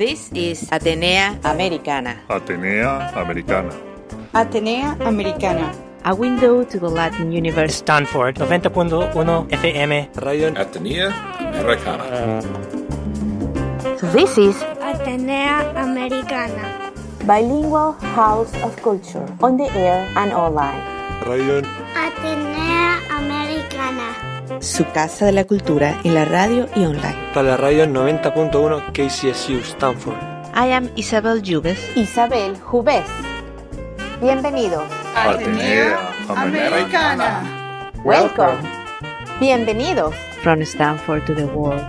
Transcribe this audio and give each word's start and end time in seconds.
This 0.00 0.32
is 0.32 0.64
Atenea 0.72 1.36
Americana. 1.44 2.24
Atenea 2.32 3.12
Americana. 3.20 3.68
Atenea 4.32 4.96
Americana. 5.04 5.76
A 6.06 6.14
window 6.16 6.64
to 6.64 6.80
the 6.80 6.88
Latin 6.88 7.30
universe. 7.30 7.84
Stanford 7.84 8.36
90.1 8.36 9.12
FM. 9.52 10.08
Radio 10.24 10.56
Atenea 10.56 11.12
Americana. 11.52 12.40
This 14.16 14.40
is 14.40 14.56
Atenea 14.80 15.68
Americana. 15.76 16.96
Bilingual 17.28 17.92
House 18.16 18.56
of 18.64 18.72
Culture 18.80 19.28
on 19.44 19.58
the 19.60 19.68
air 19.76 20.08
and 20.16 20.32
online. 20.32 20.80
Radio 21.28 21.60
Atenea 21.92 22.00
Americana. 22.00 22.49
Su 24.60 24.84
casa 24.92 25.26
de 25.26 25.32
la 25.32 25.44
cultura 25.44 25.98
en 26.04 26.14
la 26.14 26.24
radio 26.24 26.68
y 26.76 26.84
online. 26.84 27.16
Para 27.34 27.48
la 27.48 27.56
radio 27.56 27.86
90.1 27.86 28.92
KCSU 28.92 29.58
Stanford. 29.60 30.16
I 30.54 30.72
am 30.72 30.90
Isabel 30.96 31.42
Jubes. 31.42 31.78
Isabel 31.96 32.56
Jubés. 32.60 33.04
Bienvenidos. 34.20 34.84
Atenea 35.16 35.98
Americana. 36.28 37.90
Welcome. 38.04 38.58
Bienvenidos. 39.40 40.14
From 40.42 40.60
Stanford 40.62 41.24
to 41.26 41.34
the 41.34 41.46
world. 41.46 41.82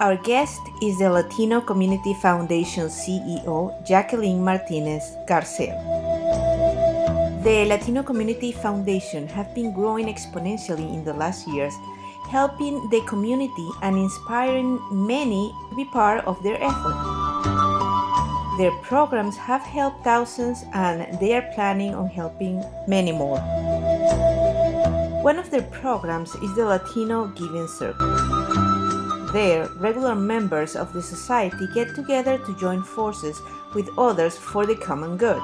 Our 0.00 0.16
guest 0.16 0.62
is 0.80 0.98
the 0.98 1.10
Latino 1.10 1.60
Community 1.60 2.14
Foundation 2.14 2.86
CEO, 2.86 3.68
Jacqueline 3.86 4.42
Martinez 4.42 5.14
Garcel. 5.28 5.76
The 7.44 7.66
Latino 7.66 8.02
Community 8.02 8.50
Foundation 8.50 9.28
have 9.28 9.54
been 9.54 9.74
growing 9.74 10.06
exponentially 10.06 10.88
in 10.94 11.04
the 11.04 11.12
last 11.12 11.46
years, 11.46 11.74
helping 12.30 12.88
the 12.88 13.02
community 13.06 13.68
and 13.82 13.96
inspiring 13.96 14.80
many 14.90 15.52
to 15.68 15.76
be 15.76 15.84
part 15.84 16.24
of 16.24 16.42
their 16.42 16.56
effort. 16.62 16.96
Their 18.56 18.72
programs 18.80 19.36
have 19.36 19.62
helped 19.62 20.02
thousands 20.02 20.64
and 20.72 21.12
they 21.20 21.34
are 21.36 21.52
planning 21.52 21.94
on 21.94 22.08
helping 22.08 22.64
many 22.88 23.12
more. 23.12 23.38
One 25.20 25.38
of 25.38 25.50
their 25.50 25.68
programs 25.68 26.34
is 26.36 26.54
the 26.56 26.64
Latino 26.64 27.26
Giving 27.36 27.68
Circle. 27.68 28.69
There, 29.32 29.68
regular 29.76 30.16
members 30.16 30.74
of 30.74 30.92
the 30.92 31.00
society 31.00 31.68
get 31.72 31.94
together 31.94 32.36
to 32.36 32.56
join 32.56 32.82
forces 32.82 33.40
with 33.74 33.88
others 33.96 34.36
for 34.36 34.66
the 34.66 34.74
common 34.74 35.16
good, 35.16 35.40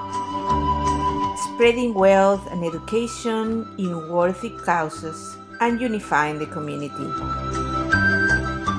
spreading 1.55 1.95
wealth 1.95 2.45
and 2.51 2.65
education 2.65 3.73
in 3.79 4.09
worthy 4.09 4.51
causes 4.51 5.37
and 5.61 5.81
unifying 5.81 6.41
the 6.41 6.47
community. 6.47 7.09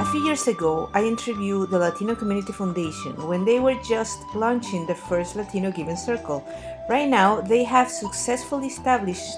A 0.02 0.06
few 0.12 0.26
years 0.26 0.46
ago, 0.50 0.90
I 0.94 1.06
interviewed 1.06 1.70
the 1.70 1.80
Latino 1.80 2.14
Community 2.14 2.52
Foundation 2.52 3.16
when 3.28 3.46
they 3.46 3.62
were 3.62 3.80
just 3.88 4.20
launching 4.36 4.86
the 4.88 4.96
first 4.96 5.38
Latino 5.38 5.72
Giving 5.72 5.96
Circle. 5.96 6.46
Right 6.90 7.08
now, 7.08 7.40
they 7.40 7.64
have 7.64 7.90
successfully 7.90 8.68
established 8.68 9.38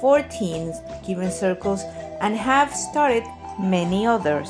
14 0.00 0.74
Giving 1.06 1.30
Circles 1.30 1.84
and 2.20 2.36
have 2.36 2.74
started 2.74 3.22
many 3.58 4.06
others. 4.06 4.48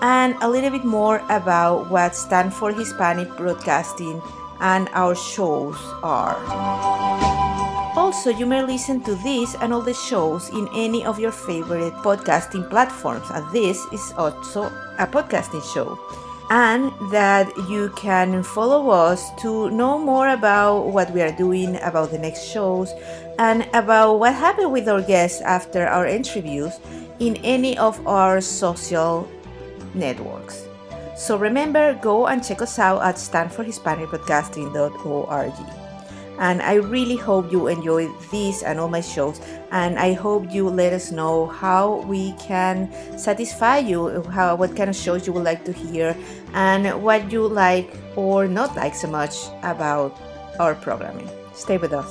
and 0.00 0.36
a 0.40 0.48
little 0.48 0.70
bit 0.70 0.84
more 0.84 1.18
about 1.28 1.90
what 1.90 2.14
Stanford 2.14 2.76
Hispanic 2.76 3.28
Broadcasting 3.36 4.22
and 4.60 4.88
our 4.92 5.16
shows 5.16 5.76
are. 6.04 6.38
Also, 7.98 8.30
you 8.30 8.46
may 8.46 8.62
listen 8.62 9.02
to 9.02 9.16
this 9.26 9.56
and 9.56 9.74
all 9.74 9.82
the 9.82 9.92
shows 9.92 10.50
in 10.50 10.68
any 10.72 11.04
of 11.04 11.18
your 11.18 11.32
favorite 11.32 11.92
podcasting 12.06 12.70
platforms, 12.70 13.26
and 13.34 13.44
this 13.50 13.84
is 13.92 14.12
also 14.16 14.70
a 15.02 15.06
podcasting 15.06 15.66
show. 15.74 15.98
And 16.50 16.90
that 17.12 17.54
you 17.68 17.90
can 17.96 18.42
follow 18.42 18.88
us 18.90 19.30
to 19.42 19.70
know 19.70 19.98
more 19.98 20.30
about 20.30 20.86
what 20.86 21.12
we 21.12 21.20
are 21.20 21.32
doing, 21.32 21.76
about 21.82 22.10
the 22.10 22.16
next 22.18 22.44
shows, 22.44 22.94
and 23.38 23.68
about 23.74 24.18
what 24.18 24.32
happened 24.34 24.72
with 24.72 24.88
our 24.88 25.02
guests 25.02 25.42
after 25.42 25.86
our 25.86 26.06
interviews 26.06 26.80
in 27.18 27.36
any 27.44 27.76
of 27.76 28.00
our 28.06 28.40
social 28.40 29.28
networks. 29.94 30.64
So 31.16 31.36
remember, 31.36 31.98
go 32.00 32.28
and 32.28 32.42
check 32.44 32.62
us 32.62 32.78
out 32.78 33.02
at 33.02 33.16
stanfordhispanicbroadcasting.org. 33.16 35.87
And 36.38 36.62
I 36.62 36.74
really 36.74 37.16
hope 37.16 37.50
you 37.50 37.66
enjoy 37.66 38.08
this 38.30 38.62
and 38.62 38.78
all 38.78 38.88
my 38.88 39.00
shows. 39.00 39.40
And 39.72 39.98
I 39.98 40.12
hope 40.12 40.52
you 40.52 40.68
let 40.68 40.92
us 40.92 41.10
know 41.10 41.46
how 41.46 42.02
we 42.02 42.32
can 42.34 42.88
satisfy 43.18 43.78
you, 43.78 44.22
how 44.30 44.54
what 44.54 44.76
kind 44.76 44.88
of 44.88 44.96
shows 44.96 45.26
you 45.26 45.32
would 45.32 45.44
like 45.44 45.64
to 45.64 45.72
hear, 45.72 46.16
and 46.54 47.02
what 47.02 47.32
you 47.32 47.46
like 47.46 47.92
or 48.16 48.46
not 48.46 48.76
like 48.76 48.94
so 48.94 49.08
much 49.08 49.48
about 49.62 50.16
our 50.60 50.74
programming. 50.74 51.28
Stay 51.54 51.76
with 51.76 51.92
us. 51.92 52.10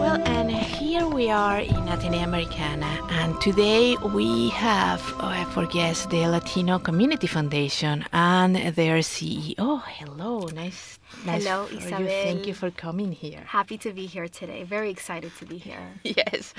Well, 0.00 0.20
and 0.24 0.50
here 0.50 1.06
we 1.06 1.30
are 1.30 1.60
in 1.92 1.98
Atenea 1.98 2.24
Americana, 2.24 2.98
and 3.10 3.38
today 3.40 3.96
we 4.14 4.48
have 4.50 5.02
uh, 5.18 5.44
for 5.46 5.66
guests 5.66 6.06
the 6.06 6.26
Latino 6.26 6.78
Community 6.78 7.26
Foundation 7.26 8.04
and 8.12 8.56
their 8.76 8.98
CEO. 8.98 9.82
Hello, 9.86 10.46
nice. 10.54 10.98
nice 11.26 11.44
Hello, 11.44 11.66
for 11.66 11.74
you. 11.74 11.78
Isabel. 11.80 12.06
Thank 12.06 12.46
you 12.46 12.54
for 12.54 12.70
coming 12.70 13.12
here. 13.12 13.40
Happy 13.46 13.76
to 13.78 13.92
be 13.92 14.06
here 14.06 14.26
today. 14.28 14.62
Very 14.62 14.90
excited 14.90 15.32
to 15.38 15.44
be 15.44 15.58
here. 15.58 15.80
Yes. 16.04 16.54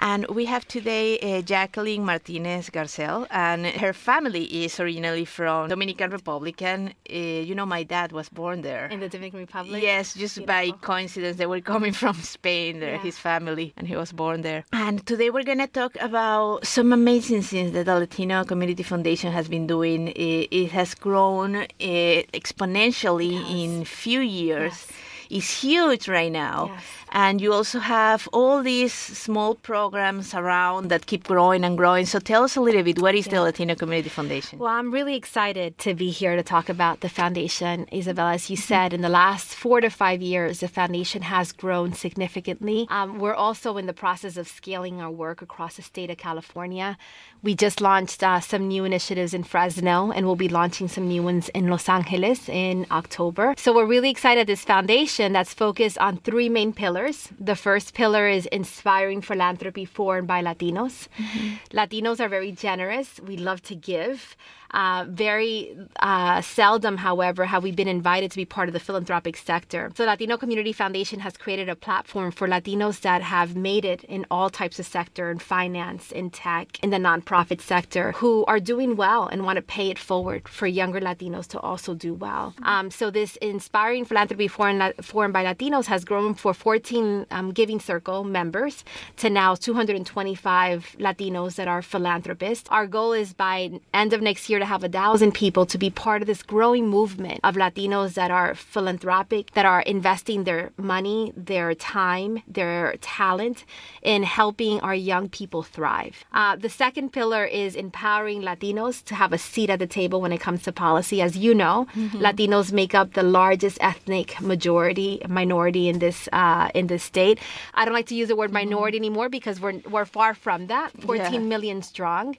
And 0.00 0.26
we 0.28 0.46
have 0.46 0.66
today 0.66 1.18
uh, 1.18 1.42
Jacqueline 1.42 2.04
Martinez 2.04 2.70
Garcel, 2.70 3.26
and 3.30 3.66
her 3.66 3.92
family 3.92 4.44
is 4.64 4.80
originally 4.80 5.24
from 5.26 5.68
Dominican 5.68 6.10
Republic. 6.10 6.62
And 6.62 6.94
uh, 7.10 7.14
you 7.48 7.54
know, 7.54 7.66
my 7.66 7.82
dad 7.82 8.12
was 8.12 8.28
born 8.30 8.62
there. 8.62 8.86
In 8.86 9.00
the 9.00 9.08
Dominican 9.08 9.40
Republic? 9.40 9.82
Yes, 9.82 10.14
just 10.14 10.44
by 10.46 10.70
coincidence, 10.80 11.36
they 11.36 11.46
were 11.46 11.60
coming 11.60 11.92
from 12.02 12.14
Spain, 12.14 12.80
there, 12.80 12.92
Yeah. 12.94 13.02
his 13.02 13.18
family, 13.18 13.74
and 13.76 13.86
he 13.86 13.96
was 13.96 14.12
born 14.12 14.40
there. 14.42 14.64
And 14.72 15.04
today 15.04 15.30
we're 15.30 15.42
going 15.42 15.58
to 15.58 15.66
talk 15.66 15.96
about 16.00 16.64
some 16.64 16.92
amazing 16.92 17.42
things 17.42 17.72
that 17.72 17.86
the 17.86 17.94
Latino 17.96 18.44
Community 18.44 18.84
Foundation 18.84 19.32
has 19.32 19.48
been 19.48 19.66
doing. 19.66 20.08
It, 20.08 20.48
it 20.52 20.70
has 20.70 20.94
grown 20.94 21.56
uh, 21.56 21.66
exponentially 21.80 23.64
in 23.64 23.84
few 23.84 24.20
years. 24.20 24.72
Yes. 24.72 24.92
It's 25.30 25.62
huge 25.62 26.08
right 26.08 26.32
now. 26.32 26.72
Yes. 26.74 26.82
And 27.12 27.40
you 27.40 27.52
also 27.52 27.78
have 27.80 28.28
all 28.32 28.62
these 28.62 28.92
small 28.92 29.54
programs 29.54 30.32
around 30.34 30.90
that 30.90 31.06
keep 31.06 31.24
growing 31.24 31.64
and 31.64 31.76
growing. 31.76 32.06
So 32.06 32.18
tell 32.18 32.44
us 32.44 32.56
a 32.56 32.60
little 32.60 32.82
bit 32.82 33.00
what 33.00 33.14
is 33.14 33.26
the 33.26 33.40
Latino 33.40 33.74
Community 33.74 34.08
Foundation? 34.08 34.58
Well, 34.58 34.72
I'm 34.72 34.92
really 34.92 35.16
excited 35.16 35.78
to 35.78 35.94
be 35.94 36.10
here 36.10 36.36
to 36.36 36.42
talk 36.42 36.68
about 36.68 37.00
the 37.00 37.08
foundation. 37.08 37.86
Isabella, 37.92 38.34
as 38.34 38.50
you 38.50 38.56
said, 38.56 38.92
in 38.92 39.00
the 39.00 39.08
last 39.08 39.54
four 39.54 39.80
to 39.80 39.90
five 39.90 40.22
years, 40.22 40.60
the 40.60 40.68
foundation 40.68 41.22
has 41.22 41.52
grown 41.52 41.92
significantly. 41.94 42.86
Um, 42.90 43.18
we're 43.18 43.34
also 43.34 43.76
in 43.76 43.86
the 43.86 43.92
process 43.92 44.36
of 44.36 44.46
scaling 44.46 45.00
our 45.00 45.10
work 45.10 45.42
across 45.42 45.76
the 45.76 45.82
state 45.82 46.10
of 46.10 46.18
California. 46.18 46.96
We 47.42 47.54
just 47.54 47.80
launched 47.80 48.22
uh, 48.22 48.40
some 48.40 48.68
new 48.68 48.84
initiatives 48.84 49.34
in 49.34 49.44
Fresno, 49.44 50.12
and 50.12 50.26
we'll 50.26 50.36
be 50.36 50.48
launching 50.48 50.88
some 50.88 51.08
new 51.08 51.22
ones 51.22 51.48
in 51.50 51.68
Los 51.68 51.88
Angeles 51.88 52.48
in 52.48 52.86
October. 52.90 53.54
So 53.56 53.74
we're 53.74 53.86
really 53.86 54.10
excited. 54.10 54.46
This 54.46 54.62
foundation 54.62 55.19
that's 55.28 55.54
focused 55.54 55.98
on 55.98 56.16
three 56.18 56.48
main 56.48 56.72
pillars. 56.72 57.28
The 57.38 57.54
first 57.54 57.94
pillar 57.94 58.28
is 58.28 58.46
inspiring 58.46 59.20
philanthropy 59.20 59.84
for 59.84 60.18
and 60.18 60.26
by 60.26 60.42
Latinos. 60.42 61.08
Mm-hmm. 61.16 61.76
Latinos 61.76 62.20
are 62.20 62.28
very 62.28 62.52
generous. 62.52 63.20
We 63.20 63.36
love 63.36 63.62
to 63.64 63.74
give. 63.74 64.36
Uh, 64.72 65.04
very 65.08 65.76
uh, 66.00 66.40
seldom, 66.40 66.98
however, 66.98 67.44
have 67.46 67.62
we 67.62 67.72
been 67.72 67.88
invited 67.88 68.30
to 68.30 68.36
be 68.36 68.44
part 68.44 68.68
of 68.68 68.72
the 68.72 68.80
philanthropic 68.80 69.36
sector. 69.36 69.90
So, 69.96 70.04
Latino 70.04 70.36
Community 70.36 70.72
Foundation 70.72 71.20
has 71.20 71.36
created 71.36 71.68
a 71.68 71.74
platform 71.74 72.30
for 72.30 72.46
Latinos 72.46 73.00
that 73.00 73.22
have 73.22 73.56
made 73.56 73.84
it 73.84 74.04
in 74.04 74.26
all 74.30 74.48
types 74.48 74.78
of 74.78 74.86
sector, 74.86 75.30
in 75.30 75.38
finance, 75.38 76.12
in 76.12 76.30
tech, 76.30 76.78
in 76.82 76.90
the 76.90 76.98
nonprofit 76.98 77.60
sector, 77.60 78.12
who 78.12 78.44
are 78.46 78.60
doing 78.60 78.94
well 78.94 79.26
and 79.26 79.44
want 79.44 79.56
to 79.56 79.62
pay 79.62 79.90
it 79.90 79.98
forward 79.98 80.48
for 80.48 80.66
younger 80.68 81.00
Latinos 81.00 81.48
to 81.48 81.58
also 81.58 81.94
do 81.94 82.14
well. 82.14 82.54
Um, 82.62 82.90
so, 82.90 83.10
this 83.10 83.36
inspiring 83.36 84.04
philanthropy 84.04 84.46
forum, 84.46 84.92
forum 85.02 85.32
by 85.32 85.44
Latinos 85.44 85.86
has 85.86 86.04
grown 86.04 86.34
for 86.34 86.54
14 86.54 87.26
um, 87.32 87.50
Giving 87.50 87.80
Circle 87.80 88.22
members 88.22 88.84
to 89.16 89.30
now 89.30 89.56
225 89.56 90.96
Latinos 91.00 91.56
that 91.56 91.66
are 91.66 91.82
philanthropists. 91.82 92.68
Our 92.70 92.86
goal 92.86 93.12
is 93.12 93.32
by 93.32 93.80
end 93.92 94.12
of 94.12 94.22
next 94.22 94.48
year 94.48 94.59
to 94.60 94.66
have 94.66 94.84
a 94.84 94.88
thousand 94.88 95.32
people 95.32 95.66
to 95.66 95.78
be 95.78 95.90
part 95.90 96.22
of 96.22 96.26
this 96.26 96.42
growing 96.42 96.88
movement 96.88 97.40
of 97.42 97.56
Latinos 97.56 98.14
that 98.14 98.30
are 98.30 98.54
philanthropic, 98.54 99.50
that 99.52 99.66
are 99.66 99.80
investing 99.82 100.44
their 100.44 100.70
money, 100.76 101.32
their 101.36 101.74
time, 101.74 102.42
their 102.46 102.96
talent 103.00 103.64
in 104.02 104.22
helping 104.22 104.80
our 104.80 104.94
young 104.94 105.28
people 105.28 105.62
thrive. 105.62 106.24
Uh, 106.32 106.56
the 106.56 106.68
second 106.68 107.12
pillar 107.12 107.44
is 107.44 107.74
empowering 107.74 108.42
Latinos 108.42 109.02
to 109.04 109.14
have 109.14 109.32
a 109.32 109.38
seat 109.38 109.70
at 109.70 109.78
the 109.78 109.86
table 109.86 110.20
when 110.20 110.32
it 110.32 110.40
comes 110.40 110.62
to 110.62 110.72
policy. 110.72 111.20
As 111.22 111.36
you 111.36 111.54
know, 111.54 111.86
mm-hmm. 111.94 112.18
Latinos 112.18 112.72
make 112.72 112.94
up 112.94 113.14
the 113.14 113.22
largest 113.22 113.78
ethnic 113.80 114.40
majority 114.40 115.20
minority 115.28 115.88
in 115.88 115.98
this 115.98 116.28
uh, 116.32 116.68
in 116.74 116.86
this 116.86 117.02
state. 117.02 117.38
I 117.74 117.84
don't 117.84 117.94
like 117.94 118.06
to 118.06 118.14
use 118.14 118.28
the 118.28 118.36
word 118.36 118.48
mm-hmm. 118.48 118.70
minority 118.70 118.98
anymore 118.98 119.28
because 119.28 119.60
we're 119.60 119.80
we're 119.90 120.04
far 120.04 120.34
from 120.34 120.66
that. 120.68 120.92
Fourteen 121.00 121.42
yeah. 121.42 121.48
million 121.48 121.82
strong. 121.82 122.36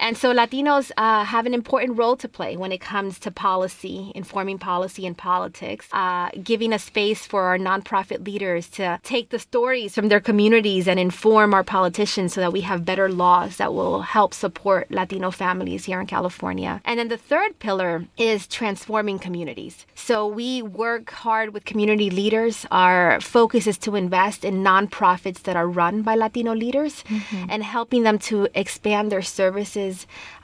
And 0.00 0.16
so 0.16 0.32
Latinos 0.34 0.90
uh, 0.96 1.24
have 1.24 1.44
an 1.44 1.52
important 1.52 1.98
role 1.98 2.16
to 2.16 2.26
play 2.28 2.56
when 2.56 2.72
it 2.72 2.80
comes 2.80 3.18
to 3.20 3.30
policy, 3.30 4.12
informing 4.14 4.58
policy 4.58 5.06
and 5.06 5.16
politics, 5.16 5.88
uh, 5.92 6.30
giving 6.42 6.72
a 6.72 6.78
space 6.78 7.26
for 7.26 7.42
our 7.44 7.58
nonprofit 7.58 8.26
leaders 8.26 8.66
to 8.70 8.98
take 9.02 9.28
the 9.28 9.38
stories 9.38 9.94
from 9.94 10.08
their 10.08 10.18
communities 10.20 10.88
and 10.88 10.98
inform 10.98 11.52
our 11.52 11.62
politicians 11.62 12.32
so 12.32 12.40
that 12.40 12.52
we 12.52 12.62
have 12.62 12.84
better 12.84 13.10
laws 13.10 13.58
that 13.58 13.74
will 13.74 14.00
help 14.00 14.32
support 14.32 14.90
Latino 14.90 15.30
families 15.30 15.84
here 15.84 16.00
in 16.00 16.06
California. 16.06 16.80
And 16.86 16.98
then 16.98 17.08
the 17.08 17.18
third 17.18 17.58
pillar 17.58 18.06
is 18.16 18.46
transforming 18.46 19.18
communities. 19.18 19.84
So 19.94 20.26
we 20.26 20.62
work 20.62 21.10
hard 21.10 21.52
with 21.52 21.66
community 21.66 22.08
leaders. 22.08 22.66
Our 22.70 23.20
focus 23.20 23.66
is 23.66 23.76
to 23.78 23.96
invest 23.96 24.46
in 24.46 24.64
nonprofits 24.64 25.42
that 25.42 25.56
are 25.56 25.68
run 25.68 26.00
by 26.00 26.14
Latino 26.14 26.54
leaders 26.54 27.04
mm-hmm. 27.04 27.50
and 27.50 27.62
helping 27.62 28.02
them 28.04 28.18
to 28.30 28.48
expand 28.54 29.12
their 29.12 29.22
services 29.22 29.89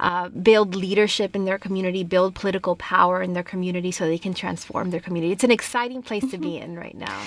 uh, 0.00 0.28
build 0.28 0.74
leadership 0.74 1.34
in 1.36 1.44
their 1.44 1.58
community, 1.58 2.02
build 2.04 2.34
political 2.34 2.74
power 2.76 3.22
in 3.22 3.32
their 3.32 3.42
community 3.52 3.90
so 3.90 4.06
they 4.06 4.22
can 4.26 4.34
transform 4.34 4.90
their 4.90 5.00
community. 5.00 5.32
It's 5.32 5.44
an 5.44 5.50
exciting 5.50 6.02
place 6.02 6.26
to 6.30 6.38
be 6.38 6.52
mm-hmm. 6.54 6.72
in 6.72 6.78
right 6.84 6.96
now. 6.96 7.20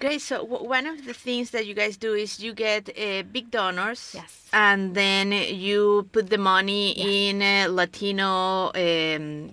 Great. 0.00 0.20
So, 0.20 0.36
w- 0.38 0.68
one 0.68 0.86
of 0.86 1.04
the 1.04 1.14
things 1.14 1.50
that 1.50 1.66
you 1.66 1.74
guys 1.74 1.96
do 1.96 2.14
is 2.14 2.40
you 2.40 2.52
get 2.52 2.82
uh, 2.90 3.22
big 3.36 3.50
donors. 3.50 4.12
Yes. 4.14 4.48
And 4.52 4.94
then 4.94 5.32
you 5.32 6.08
put 6.12 6.30
the 6.30 6.38
money 6.38 6.94
yes. 6.96 7.06
in 7.06 7.42
uh, 7.42 7.72
Latino 7.72 8.70
um, 8.74 9.50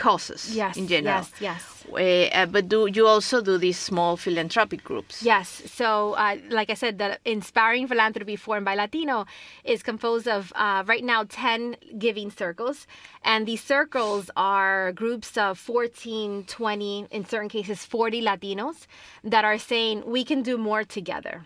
causes 0.00 0.56
yes, 0.56 0.76
in 0.76 0.88
general. 0.88 1.26
Yes, 1.40 1.84
yes. 1.92 2.34
Uh, 2.34 2.46
but 2.46 2.68
do 2.68 2.88
you 2.92 3.06
also 3.06 3.42
do 3.42 3.58
these 3.58 3.78
small 3.78 4.16
philanthropic 4.16 4.82
groups? 4.82 5.22
Yes. 5.22 5.62
So, 5.66 6.14
uh, 6.14 6.36
like 6.48 6.70
I 6.70 6.74
said, 6.74 6.98
the 6.98 7.18
Inspiring 7.24 7.86
Philanthropy 7.86 8.36
Forum 8.36 8.64
by 8.64 8.74
Latino 8.74 9.26
is 9.64 9.82
composed 9.82 10.26
of 10.26 10.52
uh, 10.56 10.84
right 10.86 11.04
now 11.04 11.24
10 11.28 11.76
giving 11.98 12.30
circles. 12.30 12.86
And 13.24 13.46
these 13.46 13.62
circles 13.62 14.30
are 14.36 14.92
groups 14.92 15.36
of 15.36 15.58
14, 15.58 16.44
20, 16.44 17.06
in 17.10 17.24
certain 17.26 17.48
cases, 17.48 17.84
40 17.84 18.22
Latinos 18.22 18.86
that 19.22 19.44
are 19.44 19.58
saying 19.58 20.04
we 20.06 20.24
can 20.24 20.42
do 20.42 20.56
more 20.56 20.84
together. 20.84 21.44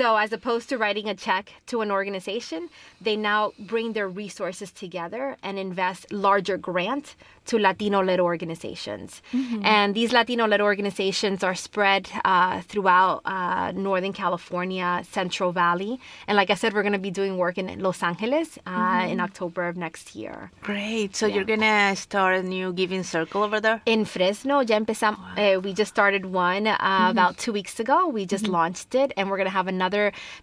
So, 0.00 0.16
as 0.16 0.32
opposed 0.32 0.70
to 0.70 0.78
writing 0.78 1.10
a 1.10 1.14
check 1.14 1.52
to 1.66 1.82
an 1.82 1.90
organization, 1.90 2.70
they 3.02 3.16
now 3.16 3.52
bring 3.58 3.92
their 3.92 4.08
resources 4.08 4.72
together 4.72 5.36
and 5.42 5.58
invest 5.58 6.10
larger 6.10 6.56
grant 6.56 7.16
to 7.50 7.58
Latino-led 7.58 8.20
organizations. 8.20 9.20
Mm-hmm. 9.32 9.60
And 9.64 9.94
these 9.94 10.12
Latino-led 10.12 10.60
organizations 10.60 11.42
are 11.42 11.54
spread 11.54 12.08
uh, 12.24 12.60
throughout 12.62 13.20
uh, 13.24 13.72
Northern 13.72 14.12
California, 14.12 15.02
Central 15.10 15.52
Valley, 15.52 15.98
and 16.26 16.36
like 16.36 16.48
I 16.48 16.54
said, 16.54 16.72
we're 16.72 16.82
going 16.82 17.00
to 17.00 17.06
be 17.10 17.10
doing 17.10 17.36
work 17.36 17.58
in 17.58 17.66
Los 17.80 18.02
Angeles 18.02 18.58
uh, 18.66 18.70
mm-hmm. 18.70 19.12
in 19.12 19.20
October 19.20 19.68
of 19.68 19.76
next 19.76 20.14
year. 20.14 20.50
Great. 20.62 21.14
So 21.16 21.26
yeah. 21.26 21.34
you're 21.34 21.44
going 21.44 21.60
to 21.60 21.94
start 21.96 22.36
a 22.36 22.42
new 22.42 22.72
giving 22.72 23.02
circle 23.02 23.42
over 23.42 23.60
there 23.60 23.82
in 23.84 24.06
Fresno. 24.06 24.60
Ya 24.60 24.78
empezamos. 24.78 25.18
Wow. 25.36 25.56
Uh, 25.56 25.60
we 25.60 25.74
just 25.74 25.90
started 25.90 26.24
one 26.26 26.68
uh, 26.68 26.78
mm-hmm. 26.78 27.10
about 27.10 27.36
two 27.36 27.52
weeks 27.52 27.80
ago. 27.80 28.08
We 28.08 28.24
just 28.24 28.44
mm-hmm. 28.44 28.52
launched 28.52 28.94
it, 28.94 29.12
and 29.16 29.28
we're 29.28 29.36
going 29.36 29.52
to 29.52 29.58
have 29.60 29.66
another 29.66 29.89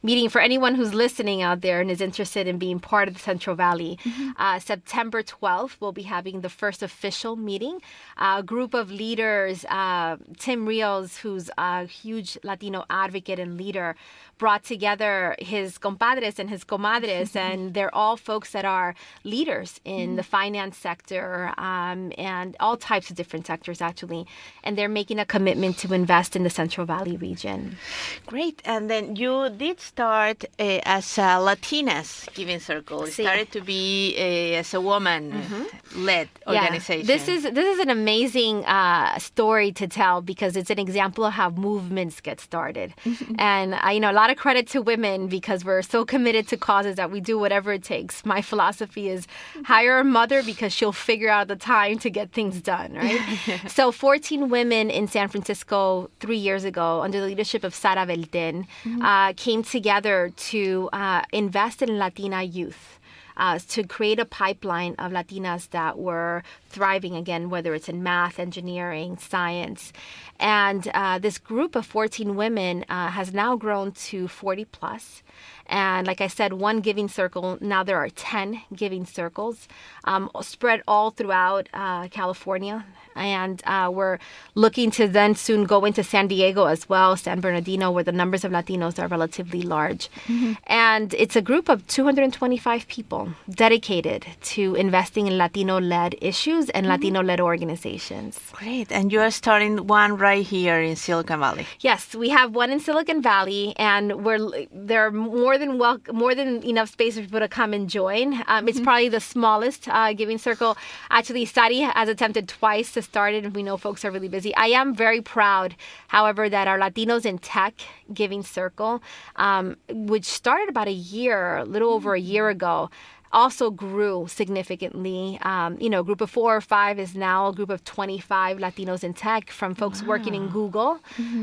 meeting 0.04 0.30
for 0.30 0.40
anyone 0.40 0.76
who's 0.76 0.94
listening 0.94 1.42
out 1.42 1.62
there 1.62 1.82
and 1.82 1.90
is 1.90 2.02
interested 2.02 2.48
in 2.48 2.58
being 2.58 2.80
part 2.80 3.08
of 3.08 3.14
the 3.14 3.20
Central 3.20 3.56
Valley. 3.56 3.98
Mm-hmm. 4.04 4.32
Uh, 4.38 4.60
September 4.60 5.24
12th, 5.24 5.78
we'll 5.80 5.92
be 5.92 6.04
having 6.04 6.42
the 6.42 6.50
first 6.50 6.84
official 6.84 7.36
meeting. 7.36 7.82
A 8.18 8.44
group 8.44 8.74
of 8.74 8.92
leaders, 8.92 9.66
uh, 9.66 10.18
Tim 10.38 10.66
Rios, 10.66 11.18
who's 11.18 11.50
a 11.58 11.86
huge 11.86 12.38
Latino 12.44 12.86
advocate 12.90 13.40
and 13.40 13.58
leader, 13.58 13.96
brought 14.38 14.64
together 14.64 15.36
his 15.40 15.78
compadres 15.78 16.40
and 16.40 16.50
his 16.50 16.64
comadres, 16.64 17.36
and 17.48 17.74
they're 17.74 17.94
all 17.94 18.18
folks 18.18 18.52
that 18.52 18.66
are 18.66 18.96
leaders 19.24 19.80
in 19.84 20.16
the 20.16 20.24
finance 20.24 20.78
sector 20.78 21.54
um, 21.58 22.12
and 22.18 22.56
all 22.60 22.78
types 22.78 23.10
of 23.10 23.16
different 23.16 23.46
sectors, 23.48 23.82
actually. 23.82 24.26
And 24.64 24.78
they're 24.78 24.90
making 24.90 25.20
a 25.20 25.26
commitment 25.26 25.78
to 25.80 25.94
invest 25.94 26.36
in 26.36 26.44
the 26.44 26.50
Central 26.50 26.86
Valley 26.86 27.18
region. 27.18 27.78
Great. 28.26 28.62
And 28.66 28.90
then 28.90 29.16
you 29.16 29.37
did 29.50 29.80
start 29.80 30.46
uh, 30.60 30.80
as 30.86 31.18
a 31.18 31.42
Latinas 31.48 32.32
Giving 32.36 32.60
Circle. 32.60 33.06
It 33.06 33.14
sí. 33.14 33.24
started 33.24 33.52
to 33.54 33.62
be 33.62 34.16
uh, 34.18 34.60
as 34.62 34.74
a 34.74 34.82
woman 34.82 35.32
mm-hmm. 35.32 36.06
led 36.06 36.30
organization. 36.46 37.08
Yeah. 37.08 37.18
This 37.18 37.28
is 37.28 37.44
this 37.44 37.70
is 37.74 37.80
an 37.80 37.90
amazing 37.90 38.66
uh, 38.66 39.18
story 39.18 39.72
to 39.74 39.88
tell 39.88 40.22
because 40.22 40.56
it's 40.56 40.70
an 40.70 40.80
example 40.80 41.26
of 41.26 41.34
how 41.34 41.50
movements 41.50 42.22
get 42.22 42.40
started. 42.40 42.94
and 43.40 43.74
uh, 43.74 43.90
you 43.90 44.00
know, 44.00 44.12
a 44.12 44.18
lot 44.22 44.28
lot 44.28 44.36
of 44.36 44.42
credit 44.42 44.68
to 44.68 44.82
women 44.82 45.28
because 45.28 45.64
we're 45.64 45.82
so 45.82 46.04
committed 46.04 46.50
to 46.50 46.58
causes 46.58 46.98
that 46.98 47.10
we 47.10 47.22
do 47.22 47.40
whatever 47.40 47.72
it 47.72 47.84
takes. 47.84 48.26
My 48.26 48.42
philosophy 48.42 49.08
is 49.08 49.26
hire 49.64 50.00
a 50.00 50.04
mother 50.04 50.44
because 50.44 50.74
she'll 50.74 50.92
figure 50.92 51.30
out 51.30 51.48
the 51.48 51.56
time 51.56 51.98
to 52.00 52.10
get 52.10 52.34
things 52.34 52.62
done, 52.62 52.94
right? 52.94 53.22
so 53.68 53.94
14 53.94 54.50
women 54.50 54.90
in 54.90 55.08
San 55.08 55.30
Francisco 55.30 56.10
three 56.20 56.38
years 56.38 56.66
ago, 56.66 57.02
under 57.02 57.22
the 57.22 57.26
leadership 57.26 57.64
of 57.64 57.74
Sara 57.74 58.06
Belten, 58.06 58.68
mm-hmm. 58.84 59.02
Uh, 59.18 59.34
came 59.36 59.64
together 59.64 60.32
to 60.52 60.90
uh, 60.94 61.22
invest 61.32 61.82
in 61.82 61.98
Latina 61.98 62.44
youth 62.44 63.00
uh, 63.38 63.60
to 63.70 63.84
create 63.84 64.20
a 64.20 64.26
pipeline 64.26 64.96
of 64.98 65.12
Latinas 65.12 65.70
that 65.70 65.98
were 65.98 66.44
thriving 66.70 67.16
again, 67.16 67.50
whether 67.50 67.74
it's 67.74 67.88
in 67.88 68.04
math, 68.04 68.40
engineering, 68.40 69.18
science. 69.18 69.94
And 70.40 70.90
uh, 70.94 71.20
this 71.20 71.38
group 71.38 71.76
of 71.76 71.86
14 71.86 72.36
women 72.36 72.84
uh, 72.90 73.10
has 73.10 73.34
now 73.34 73.56
grown 73.56 73.92
to 73.94 74.28
40 74.28 74.66
plus. 74.66 75.24
And 75.68 76.08
like 76.08 76.22
I 76.22 76.28
said, 76.28 76.54
one 76.54 76.80
giving 76.82 77.08
circle, 77.08 77.58
now 77.62 77.84
there 77.84 77.98
are 77.98 78.10
10 78.10 78.62
giving 78.76 79.06
circles 79.06 79.68
um, 80.06 80.30
spread 80.42 80.82
all 80.88 81.12
throughout 81.12 81.70
uh, 81.74 82.08
California 82.08 82.86
and 83.18 83.62
uh, 83.66 83.90
we're 83.94 84.20
looking 84.56 84.92
to 84.92 85.08
then 85.08 85.36
soon 85.36 85.66
go 85.66 85.84
into 85.86 86.04
San 86.04 86.28
Diego 86.28 86.66
as 86.66 86.88
well, 86.88 87.18
San 87.18 87.42
Bernardino, 87.42 87.92
where 87.92 88.04
the 88.04 88.12
numbers 88.12 88.46
of 88.46 88.52
Latinos 88.52 89.00
are 89.00 89.08
relatively 89.08 89.62
large. 89.62 90.10
Mm-hmm. 90.28 90.54
And 90.68 91.14
it's 91.16 91.36
a 91.36 91.42
group 91.42 91.70
of 91.70 91.86
225 91.88 92.88
people 92.88 93.27
dedicated 93.50 94.26
to 94.42 94.76
investing 94.76 95.28
in 95.28 95.38
Latino 95.38 95.80
led 95.80 96.16
issues 96.22 96.70
and 96.70 96.86
mm-hmm. 96.86 96.92
Latino 96.92 97.24
led 97.24 97.40
organizations. 97.40 98.40
Great. 98.54 98.92
And 98.92 99.12
you 99.12 99.22
are 99.22 99.32
starting 99.32 99.88
one 99.88 100.18
right 100.18 100.46
here 100.46 100.80
in 100.80 100.96
Silicon 100.96 101.40
Valley. 101.40 101.66
Yes, 101.80 102.16
we 102.16 102.30
have 102.30 102.56
one 102.56 102.72
in 102.72 102.80
Silicon 102.80 103.22
Valley, 103.22 103.74
and 103.78 104.24
we're 104.24 104.40
there 104.72 105.06
are 105.08 105.12
more 105.12 105.58
than 105.58 105.78
well, 105.78 106.00
more 106.12 106.34
than 106.36 106.64
enough 106.64 106.90
space 106.90 107.16
for 107.16 107.22
people 107.22 107.40
to 107.40 107.48
come 107.48 107.74
and 107.74 107.90
join. 107.90 108.34
Um, 108.34 108.42
mm-hmm. 108.42 108.68
It's 108.70 108.80
probably 108.80 109.10
the 109.10 109.20
smallest 109.20 109.88
uh, 109.88 110.14
giving 110.14 110.38
circle. 110.38 110.78
Actually, 111.10 111.46
Sari 111.46 111.80
has 111.80 112.10
attempted 112.10 112.48
twice 112.48 112.94
to 112.94 113.02
start 113.02 113.34
it, 113.34 113.46
and 113.46 113.56
we 113.56 113.64
know 113.64 113.78
folks 113.78 114.04
are 114.06 114.12
really 114.12 114.30
busy. 114.30 114.56
I 114.56 114.68
am 114.68 114.94
very 114.94 115.22
proud, 115.22 115.76
however, 116.08 116.50
that 116.50 116.68
our 116.68 116.80
Latinos 116.80 117.26
in 117.26 117.38
Tech 117.40 117.74
Giving 118.14 118.44
Circle, 118.44 119.02
um, 119.36 119.78
which 119.90 120.26
started 120.26 120.70
about 120.70 120.88
a 120.88 120.92
year, 120.92 121.58
a 121.58 121.66
little 121.66 121.92
over 121.92 122.16
a 122.16 122.20
year 122.20 122.50
ago, 122.50 122.90
also 123.32 123.70
grew 123.70 124.28
significantly. 124.28 125.40
Um, 125.42 125.78
you 125.80 125.90
know, 125.90 126.04
group 126.04 126.22
of 126.22 126.30
four 126.30 126.56
or 126.56 126.62
five 126.62 127.00
is 127.00 127.16
now 127.16 127.48
a 127.48 127.54
group 127.54 127.70
of 127.70 127.84
25 127.84 128.58
Latinos 128.58 129.04
in 129.04 129.14
tech 129.14 129.52
from 129.52 129.76
folks 129.76 130.04
working 130.04 130.34
in 130.36 130.48
Google, 130.50 131.00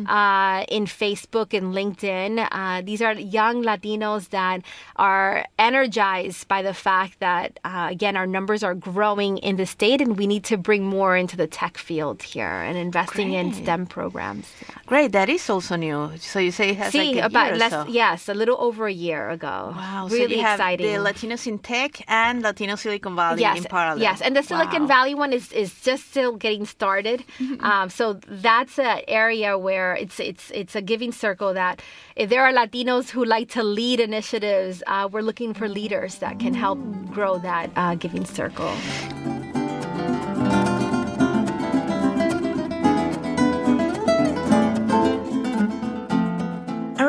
uh, 0.07 0.65
in 0.69 0.87
Facebook 0.87 1.53
and 1.53 1.75
LinkedIn. 1.75 2.49
Uh, 2.51 2.83
these 2.83 3.03
are 3.03 3.13
young 3.15 3.63
Latinos 3.63 4.31
that 4.31 4.63
are 4.97 5.45
energized 5.59 6.49
by 6.49 6.63
the 6.63 6.75
fact 6.75 7.21
that, 7.21 7.61
uh, 7.65 7.89
again, 7.91 8.17
our 8.17 8.27
numbers 8.27 8.63
are 8.63 8.75
growing 8.75 9.39
in 9.39 9.57
the 9.57 9.67
state 9.67 10.01
and 10.01 10.17
we 10.17 10.27
need 10.27 10.45
to 10.45 10.57
bring 10.57 10.85
more 10.85 11.17
into 11.17 11.37
the 11.37 11.47
tech 11.47 11.77
field 11.77 12.23
here 12.23 12.47
and 12.47 12.79
investing 12.79 13.33
in 13.33 13.53
STEM 13.53 13.87
programs. 13.87 14.51
Great, 14.87 15.13
that 15.13 15.29
is 15.29 15.49
also 15.51 15.77
new. 15.77 16.11
So 16.19 16.39
you 16.39 16.51
say 16.51 16.71
it 16.71 16.77
has 16.77 16.93
See, 16.93 17.15
like 17.15 17.25
about 17.25 17.57
less, 17.57 17.73
so. 17.73 17.87
yes, 17.89 18.29
a 18.29 18.35
little 18.35 18.57
over 18.61 18.87
a 18.87 18.93
year 18.93 19.31
ago. 19.31 19.73
Wow, 19.77 20.09
so 20.09 20.15
really 20.15 20.39
have 20.39 20.61
exciting. 20.61 20.87
the 20.87 20.99
Latinos 20.99 21.47
in 21.47 21.59
tech 21.59 21.74
and 22.09 22.43
Latino 22.43 22.77
Silicon 22.77 23.17
Valley 23.17 23.41
yes, 23.41 23.59
in 23.59 23.65
parallel. 23.65 24.03
Yes, 24.03 24.21
and 24.21 24.37
the 24.37 24.43
Silicon 24.43 24.83
Wow. 24.83 24.89
Valley 24.89 25.15
one 25.15 25.33
is, 25.33 25.53
is 25.53 25.81
just 25.81 26.11
still 26.11 26.37
getting 26.37 26.67
started. 26.67 27.25
Um, 27.61 27.89
so 27.89 28.15
that's 28.29 28.79
an 28.79 29.01
area 29.09 29.57
where 29.59 29.95
it's 29.95 30.21
it's 30.21 30.51
it's 30.51 30.75
a 30.77 30.83
giving 30.83 31.13
circle 31.13 31.55
that 31.55 31.83
if 32.17 32.29
there 32.31 32.45
are 32.45 32.53
Latinos 32.53 33.11
who 33.11 33.25
like 33.25 33.49
to 33.51 33.63
lead 33.63 34.01
initiatives, 34.01 34.83
uh, 34.87 35.09
we're 35.11 35.23
looking 35.23 35.55
for 35.55 35.69
leaders 35.69 36.17
that 36.19 36.39
can 36.39 36.55
help 36.55 36.79
grow 37.11 37.39
that 37.39 37.71
uh, 37.77 37.95
giving 37.95 38.25
circle. 38.25 38.73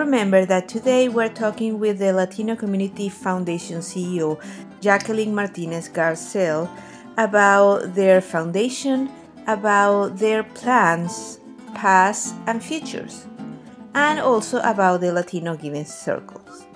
Remember 0.06 0.46
that 0.46 0.68
today 0.68 1.10
we're 1.10 1.34
talking 1.34 1.80
with 1.80 1.98
the 1.98 2.14
Latino 2.14 2.56
Community 2.56 3.10
Foundation 3.10 3.80
CEO, 3.80 4.40
Jacqueline 4.80 5.34
Martinez 5.34 5.90
Garcel, 5.90 6.70
about 7.18 7.96
their 7.96 8.22
foundation, 8.22 9.10
about 9.48 10.18
their 10.20 10.44
plans, 10.44 11.40
past 11.74 12.36
and 12.46 12.64
futures, 12.64 13.26
and 13.96 14.20
also 14.20 14.60
about 14.60 15.02
the 15.02 15.12
Latino 15.12 15.58
Giving 15.58 15.86
Circles. 15.86 16.68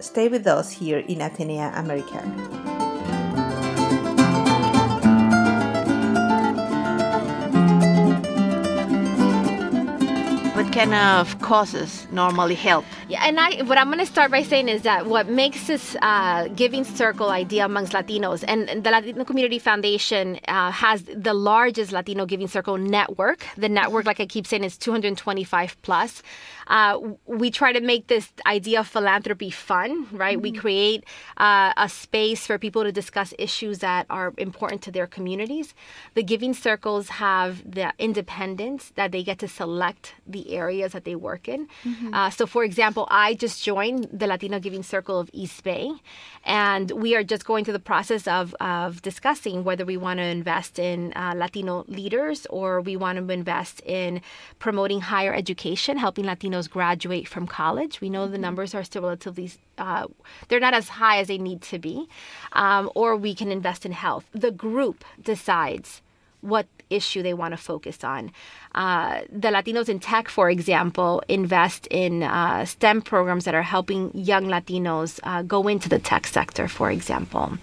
Stay 0.00 0.28
with 0.28 0.46
us 0.46 0.70
here 0.70 1.00
in 1.00 1.18
Atenea 1.18 1.78
Americana. 1.78 2.69
Kind 10.80 10.94
of 10.94 11.38
causes 11.40 12.06
normally 12.10 12.54
help? 12.54 12.84
Yeah, 13.08 13.22
and 13.26 13.38
I 13.38 13.62
what 13.64 13.76
I'm 13.76 13.88
going 13.88 13.98
to 13.98 14.06
start 14.06 14.30
by 14.30 14.42
saying 14.42 14.68
is 14.68 14.82
that 14.82 15.06
what 15.06 15.28
makes 15.28 15.66
this 15.66 15.94
uh, 16.00 16.48
giving 16.48 16.84
circle 16.84 17.28
idea 17.28 17.66
amongst 17.66 17.92
Latinos, 17.92 18.44
and, 18.48 18.70
and 18.70 18.82
the 18.82 18.90
Latino 18.90 19.24
Community 19.24 19.58
Foundation 19.58 20.40
uh, 20.48 20.70
has 20.70 21.02
the 21.02 21.34
largest 21.34 21.92
Latino 21.92 22.24
giving 22.24 22.48
circle 22.48 22.78
network. 22.78 23.44
The 23.58 23.68
network, 23.68 24.06
like 24.06 24.20
I 24.20 24.26
keep 24.26 24.46
saying, 24.46 24.64
is 24.64 24.78
225 24.78 25.76
plus. 25.82 26.22
Uh, 26.70 27.00
we 27.26 27.50
try 27.50 27.72
to 27.72 27.80
make 27.80 28.06
this 28.06 28.32
idea 28.46 28.80
of 28.80 28.86
philanthropy 28.86 29.50
fun, 29.50 30.06
right? 30.12 30.40
We 30.40 30.52
create 30.52 31.04
uh, 31.36 31.72
a 31.76 31.88
space 31.88 32.46
for 32.46 32.58
people 32.58 32.84
to 32.84 32.92
discuss 32.92 33.34
issues 33.38 33.80
that 33.80 34.06
are 34.08 34.32
important 34.38 34.80
to 34.82 34.92
their 34.92 35.08
communities. 35.08 35.74
The 36.14 36.22
giving 36.22 36.54
circles 36.54 37.08
have 37.26 37.50
the 37.78 37.92
independence 37.98 38.92
that 38.94 39.10
they 39.10 39.22
get 39.24 39.38
to 39.40 39.48
select 39.48 40.14
the 40.26 40.54
areas 40.54 40.92
that 40.92 41.04
they 41.04 41.16
work 41.16 41.48
in. 41.48 41.68
Uh, 42.12 42.30
so, 42.30 42.46
for 42.46 42.62
example, 42.62 43.08
I 43.10 43.34
just 43.34 43.64
joined 43.64 44.08
the 44.12 44.28
Latino 44.28 44.60
Giving 44.60 44.84
Circle 44.84 45.18
of 45.18 45.28
East 45.32 45.64
Bay, 45.64 45.90
and 46.44 46.90
we 46.92 47.16
are 47.16 47.24
just 47.24 47.44
going 47.44 47.64
through 47.64 47.72
the 47.72 47.80
process 47.80 48.28
of, 48.28 48.54
of 48.60 49.02
discussing 49.02 49.64
whether 49.64 49.84
we 49.84 49.96
want 49.96 50.18
to 50.18 50.24
invest 50.24 50.78
in 50.78 51.12
uh, 51.16 51.34
Latino 51.36 51.84
leaders 51.88 52.46
or 52.46 52.80
we 52.80 52.96
want 52.96 53.18
to 53.18 53.32
invest 53.32 53.80
in 53.84 54.20
promoting 54.60 55.00
higher 55.00 55.34
education, 55.34 55.96
helping 55.96 56.28
Latinos 56.60 56.70
graduate 56.70 57.28
from 57.28 57.46
college. 57.46 58.00
We 58.00 58.10
know 58.10 58.26
the 58.26 58.38
numbers 58.38 58.74
are 58.74 58.84
still 58.84 59.02
relatively 59.02 59.50
uh, 59.78 60.06
they're 60.48 60.60
not 60.60 60.74
as 60.74 60.88
high 60.88 61.18
as 61.18 61.28
they 61.28 61.38
need 61.38 61.62
to 61.62 61.78
be, 61.78 62.08
um, 62.52 62.90
or 62.94 63.16
we 63.16 63.34
can 63.34 63.50
invest 63.50 63.86
in 63.86 63.92
health. 63.92 64.26
The 64.32 64.50
group 64.50 65.04
decides 65.22 66.02
what 66.40 66.66
issue 66.90 67.22
they 67.22 67.34
want 67.34 67.52
to 67.52 67.56
focus 67.56 68.04
on. 68.04 68.30
Uh, 68.74 69.22
the 69.30 69.48
Latinos 69.48 69.88
in 69.88 69.98
Tech, 69.98 70.28
for 70.28 70.50
example, 70.50 71.22
invest 71.28 71.86
in 71.90 72.22
uh, 72.22 72.64
STEM 72.64 73.02
programs 73.02 73.44
that 73.44 73.54
are 73.54 73.62
helping 73.62 74.10
young 74.14 74.46
Latinos 74.46 75.18
uh, 75.24 75.42
go 75.42 75.66
into 75.66 75.88
the 75.88 75.98
tech 75.98 76.26
sector, 76.26 76.68
for 76.68 76.90
example. 76.90 77.58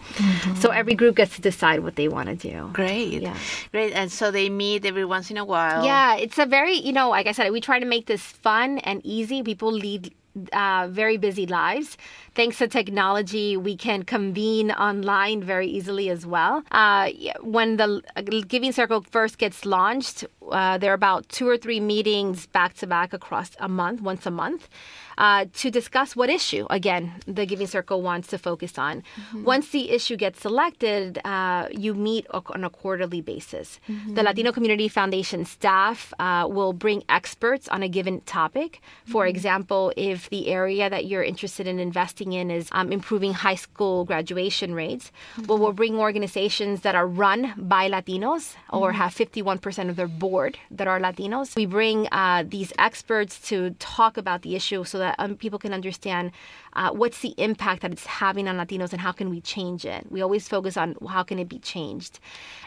So 0.60 0.70
every 0.70 0.96
group 0.96 1.16
gets 1.16 1.36
to 1.36 1.42
decide 1.42 1.82
what 1.82 1.96
they 1.96 2.08
want 2.08 2.28
to 2.30 2.36
do. 2.36 2.70
Great. 2.74 3.22
Yeah. 3.22 3.38
Great. 3.72 3.94
And 3.94 4.12
so 4.12 4.32
they 4.32 4.50
meet 4.50 4.86
every 4.86 5.06
once 5.06 5.32
in 5.32 5.38
a 5.38 5.46
while. 5.46 5.86
Yeah, 5.86 6.16
it's 6.16 6.38
a 6.38 6.46
very, 6.46 6.74
you 6.74 6.92
know, 6.92 7.10
like 7.10 7.28
I 7.28 7.32
said, 7.32 7.52
we 7.52 7.62
try 7.62 7.80
to 7.80 7.86
make 7.86 8.08
this 8.08 8.22
fun 8.22 8.80
and 8.80 9.02
easy. 9.06 9.44
People 9.44 9.72
lead 9.72 10.14
uh, 10.54 10.88
very 10.90 11.18
busy 11.18 11.46
lives. 11.46 11.98
Thanks 12.36 12.58
to 12.60 12.68
technology, 12.68 13.58
we 13.58 13.76
can 13.76 14.04
convene 14.04 14.72
online 14.72 15.44
very 15.44 15.68
easily 15.68 16.10
as 16.10 16.26
well. 16.26 16.64
Uh, 16.72 17.10
when 17.42 17.78
the 17.78 18.02
Giving 18.48 18.72
Circle 18.72 19.02
first 19.02 19.38
gets 19.38 19.66
launched, 19.66 20.26
uh, 20.52 20.78
there 20.78 20.92
are 20.92 20.96
about 20.96 21.28
two 21.30 21.48
or 21.48 21.58
three 21.58 21.80
meetings 21.80 22.46
back 22.48 22.74
to 22.76 22.88
back 22.88 23.14
across 23.14 23.52
a 23.60 23.68
month, 23.68 24.02
once 24.02 24.26
a 24.26 24.32
month. 24.32 24.70
Uh, 25.18 25.46
to 25.54 25.72
discuss 25.72 26.16
what 26.16 26.30
issue, 26.30 26.68
again, 26.70 27.14
the 27.26 27.46
Giving 27.46 27.68
Circle 27.68 28.02
wants 28.02 28.28
to 28.28 28.38
focus 28.38 28.78
on. 28.78 29.04
Once 29.34 29.70
the 29.70 29.90
issue 29.90 30.16
gets 30.16 30.42
selected, 30.42 31.20
uh, 31.26 31.68
you 31.72 31.96
meet 31.96 32.28
on 32.32 32.64
a 32.64 32.70
quarterly 32.70 33.22
basis. 33.22 33.80
The 33.88 34.24
Latino 34.24 34.52
Community 34.52 34.88
Foundation 34.88 35.46
staff 35.46 36.14
uh, 36.20 36.48
will 36.50 36.74
bring 36.74 37.04
experts 37.10 37.68
on 37.70 37.82
a 37.82 37.90
given 37.90 38.22
topic. 38.22 38.82
For 39.06 39.26
example, 39.26 39.92
if 39.98 40.30
the 40.30 40.50
area 40.50 40.90
that 40.90 41.06
you're 41.06 41.24
interested 41.24 41.66
in 41.68 41.80
investing 41.80 42.34
in 42.34 42.52
is 42.52 42.70
um, 42.72 42.92
improving 42.92 43.34
high 43.34 43.56
school 43.56 44.06
graduation 44.06 44.76
rates, 44.76 45.12
well, 45.48 45.58
we'll 45.58 45.74
bring 45.74 45.96
organizations 45.96 46.82
that 46.82 46.96
are 46.96 47.08
run 47.08 47.54
by 47.58 47.90
Latinos 47.90 48.56
or 48.70 48.92
have 48.92 49.14
51% 49.16 49.90
of 49.90 49.96
their 49.96 50.08
board 50.08 50.60
that 50.70 50.88
are 50.88 51.00
Latinos. 51.00 51.56
We 51.56 51.66
bring 51.66 52.08
uh, 52.12 52.44
these 52.48 52.72
experts 52.78 53.40
to 53.50 53.72
talk 53.80 54.18
about 54.18 54.42
the 54.42 54.56
issue 54.56 54.84
so 54.84 54.98
that 55.00 55.07
um, 55.18 55.36
people 55.36 55.60
can 55.60 55.74
understand 55.74 56.32
uh, 56.74 56.92
what's 56.92 57.22
the 57.22 57.34
impact 57.38 57.82
that 57.82 57.92
it's 57.92 58.06
having 58.06 58.48
on 58.48 58.58
Latinos 58.58 58.92
and 58.92 59.02
how 59.02 59.12
can 59.12 59.30
we 59.30 59.42
change 59.42 59.86
it. 59.86 60.12
We 60.12 60.22
always 60.22 60.48
focus 60.48 60.78
on 60.78 60.96
how 61.08 61.24
can 61.24 61.40
it 61.40 61.50
be 61.50 61.60
changed. 61.60 62.20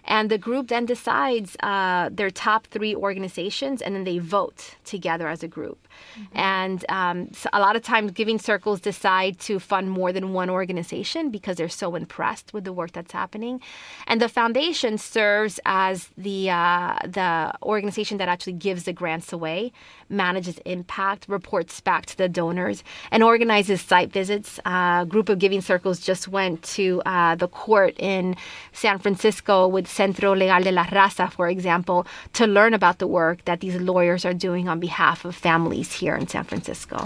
And 0.04 0.30
the 0.30 0.38
group 0.38 0.68
then 0.68 0.86
decides 0.86 1.56
uh, 1.62 2.10
their 2.12 2.30
top 2.30 2.66
three 2.66 2.94
organizations 2.94 3.82
and 3.82 3.94
then 3.94 4.04
they 4.04 4.18
vote 4.18 4.76
together 4.84 5.28
as 5.28 5.42
a 5.42 5.48
group. 5.48 5.86
And 6.32 6.84
um, 6.88 7.32
so 7.32 7.48
a 7.52 7.60
lot 7.60 7.76
of 7.76 7.82
times, 7.82 8.12
giving 8.12 8.38
circles 8.38 8.80
decide 8.80 9.38
to 9.40 9.58
fund 9.58 9.90
more 9.90 10.12
than 10.12 10.32
one 10.32 10.50
organization 10.50 11.30
because 11.30 11.56
they're 11.56 11.68
so 11.68 11.94
impressed 11.94 12.52
with 12.52 12.64
the 12.64 12.72
work 12.72 12.92
that's 12.92 13.12
happening. 13.12 13.60
And 14.06 14.20
the 14.20 14.28
foundation 14.28 14.98
serves 14.98 15.60
as 15.64 16.08
the 16.16 16.50
uh, 16.50 16.98
the 17.04 17.52
organization 17.62 18.18
that 18.18 18.28
actually 18.28 18.54
gives 18.54 18.84
the 18.84 18.92
grants 18.92 19.32
away, 19.32 19.72
manages 20.10 20.58
impact, 20.64 21.26
reports 21.28 21.80
back 21.80 22.06
to 22.06 22.16
the 22.16 22.28
donors, 22.28 22.82
and 23.10 23.22
organizes 23.22 23.80
site 23.80 24.12
visits. 24.12 24.60
A 24.64 25.06
group 25.08 25.28
of 25.28 25.38
giving 25.38 25.60
circles 25.60 26.00
just 26.00 26.28
went 26.28 26.62
to 26.62 27.02
uh, 27.06 27.34
the 27.36 27.48
court 27.48 27.94
in 27.98 28.36
San 28.72 28.98
Francisco 28.98 29.66
with 29.68 29.86
Centro 29.86 30.34
Legal 30.34 30.62
de 30.62 30.72
la 30.72 30.84
Raza, 30.84 31.30
for 31.30 31.48
example, 31.48 32.06
to 32.32 32.46
learn 32.46 32.74
about 32.74 32.98
the 32.98 33.06
work 33.06 33.44
that 33.44 33.60
these 33.60 33.76
lawyers 33.76 34.24
are 34.24 34.34
doing 34.34 34.68
on 34.68 34.80
behalf 34.80 35.24
of 35.24 35.34
families 35.34 35.92
here 35.92 36.16
in 36.16 36.26
San 36.26 36.44
Francisco. 36.44 36.98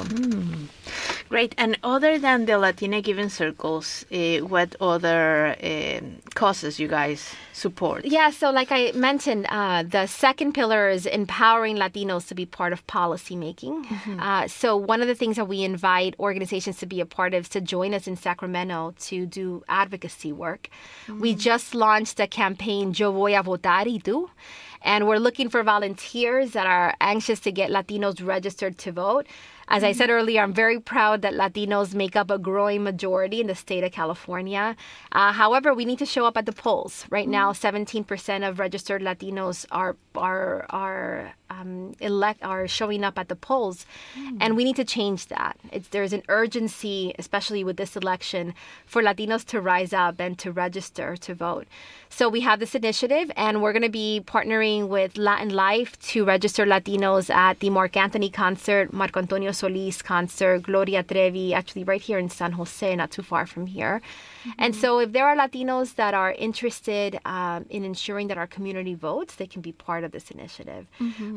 Great. 1.29 1.55
And 1.59 1.79
other 1.83 2.19
than 2.19 2.47
the 2.47 2.59
Latina 2.59 3.01
Giving 3.01 3.29
Circles, 3.29 4.05
uh, 4.13 4.39
what 4.39 4.77
other 4.81 5.57
um 5.63 6.17
causes 6.35 6.79
you 6.79 6.89
guys 6.89 7.35
support? 7.53 8.05
Yeah, 8.05 8.31
so 8.31 8.51
like 8.51 8.71
I 8.71 8.93
mentioned, 8.93 9.47
uh, 9.49 9.83
the 9.83 10.07
second 10.07 10.53
pillar 10.53 10.89
is 10.89 11.07
empowering 11.07 11.77
Latinos 11.77 12.27
to 12.29 12.35
be 12.35 12.47
part 12.47 12.73
of 12.73 12.87
policy 12.95 13.35
making. 13.35 13.77
Uh, 14.21 14.47
so 14.47 14.77
one 14.77 15.01
of 15.03 15.09
the 15.09 15.19
things 15.21 15.37
that 15.37 15.49
we 15.49 15.65
invite 15.65 16.15
organizations 16.21 16.77
to 16.79 16.87
be 16.87 17.01
a 17.01 17.07
part 17.19 17.35
of 17.35 17.41
is 17.45 17.49
to 17.49 17.61
join 17.61 17.93
us 17.93 18.07
in 18.07 18.17
Sacramento 18.17 18.95
to 19.09 19.27
do 19.27 19.65
advocacy 19.69 20.33
work. 20.33 20.69
We 21.25 21.35
just 21.35 21.75
launched 21.75 22.21
a 22.21 22.29
campaign, 22.29 22.95
Yo 22.95 23.11
voy 23.11 23.33
a 23.41 23.43
votar 23.43 23.87
y 23.87 23.99
tú. 23.99 24.29
And 24.83 25.09
we're 25.09 25.19
looking 25.27 25.49
for 25.49 25.63
volunteers 25.63 26.53
that 26.53 26.67
are 26.67 26.95
anxious 27.01 27.41
to 27.41 27.51
get 27.51 27.71
Latinos 27.71 28.25
registered 28.25 28.77
to 28.85 28.93
vote. 28.93 29.27
As 29.67 29.83
I 29.83 29.93
said 29.93 30.11
earlier, 30.11 30.43
I'm 30.43 30.53
very 30.53 30.79
proud 30.79 31.23
that 31.23 31.33
Latinos 31.33 31.95
make 31.95 32.17
up 32.17 32.31
a 32.31 32.39
growing 32.39 32.83
majority 32.85 33.41
in 33.41 33.47
the 33.47 33.55
state 33.55 33.83
of 33.83 33.93
California. 33.93 34.77
Uh, 35.11 35.33
however, 35.33 35.73
we 35.73 35.87
need 35.87 35.99
to 36.01 36.07
show 36.07 36.27
up 36.27 36.37
at 36.37 36.45
the 36.45 36.53
polls. 36.53 37.07
Right 37.09 37.29
now, 37.29 37.53
17% 37.53 38.47
of 38.47 38.59
registered 38.59 39.03
Latinos 39.03 39.65
are 39.71 39.97
are 40.15 40.67
are 40.69 41.33
um, 41.61 41.95
elect 42.01 42.43
are 42.43 42.67
showing 42.69 43.05
up 43.05 43.19
at 43.19 43.29
the 43.29 43.37
polls, 43.37 43.87
and 44.41 44.57
we 44.57 44.65
need 44.65 44.77
to 44.77 44.85
change 44.85 45.27
that. 45.29 45.57
It's, 45.73 45.89
there's 45.89 46.13
an 46.13 46.23
urgency, 46.29 47.15
especially 47.19 47.65
with 47.65 47.77
this 47.77 47.97
election, 47.97 48.55
for 48.87 49.03
Latinos 49.03 49.45
to 49.47 49.61
rise 49.61 49.93
up 49.93 50.21
and 50.21 50.39
to 50.39 50.53
register 50.53 51.17
to 51.17 51.35
vote. 51.35 51.67
So 52.09 52.29
we 52.29 52.41
have 52.41 52.61
this 52.61 52.75
initiative, 52.75 53.31
and 53.37 53.63
we're 53.63 53.73
going 53.73 53.83
to 53.83 53.89
be 53.89 54.23
partnering 54.25 54.89
with 54.89 55.17
Latin 55.17 55.51
Life 55.51 55.99
to 56.11 56.25
register 56.25 56.65
Latinos 56.65 57.29
at 57.31 57.61
the 57.61 57.71
Marc 57.71 57.97
Anthony 57.97 58.31
concert, 58.31 58.93
Marco 58.93 59.21
Antonio 59.21 59.53
Solis 59.53 60.03
concert, 60.03 60.63
Gloria 60.63 61.03
Trevi, 61.03 61.55
actually 61.55 61.85
right 61.85 62.01
here 62.01 62.19
in 62.19 62.31
San 62.31 62.53
Jose, 62.53 62.97
not 62.97 63.11
too 63.11 63.23
far 63.23 63.47
from 63.47 63.67
here. 63.67 64.01
And 64.59 64.75
so, 64.75 64.99
if 64.99 65.13
there 65.13 65.27
are 65.27 65.37
Latinos 65.37 65.95
that 65.97 66.15
are 66.15 66.33
interested 66.33 67.19
um, 67.25 67.67
in 67.71 67.85
ensuring 67.85 68.29
that 68.29 68.39
our 68.39 68.47
community 68.47 68.95
votes, 68.95 69.37
they 69.37 69.47
can 69.47 69.63
be 69.63 69.73
part 69.73 70.05
of 70.05 70.13
this 70.13 70.31
initiative. 70.31 70.87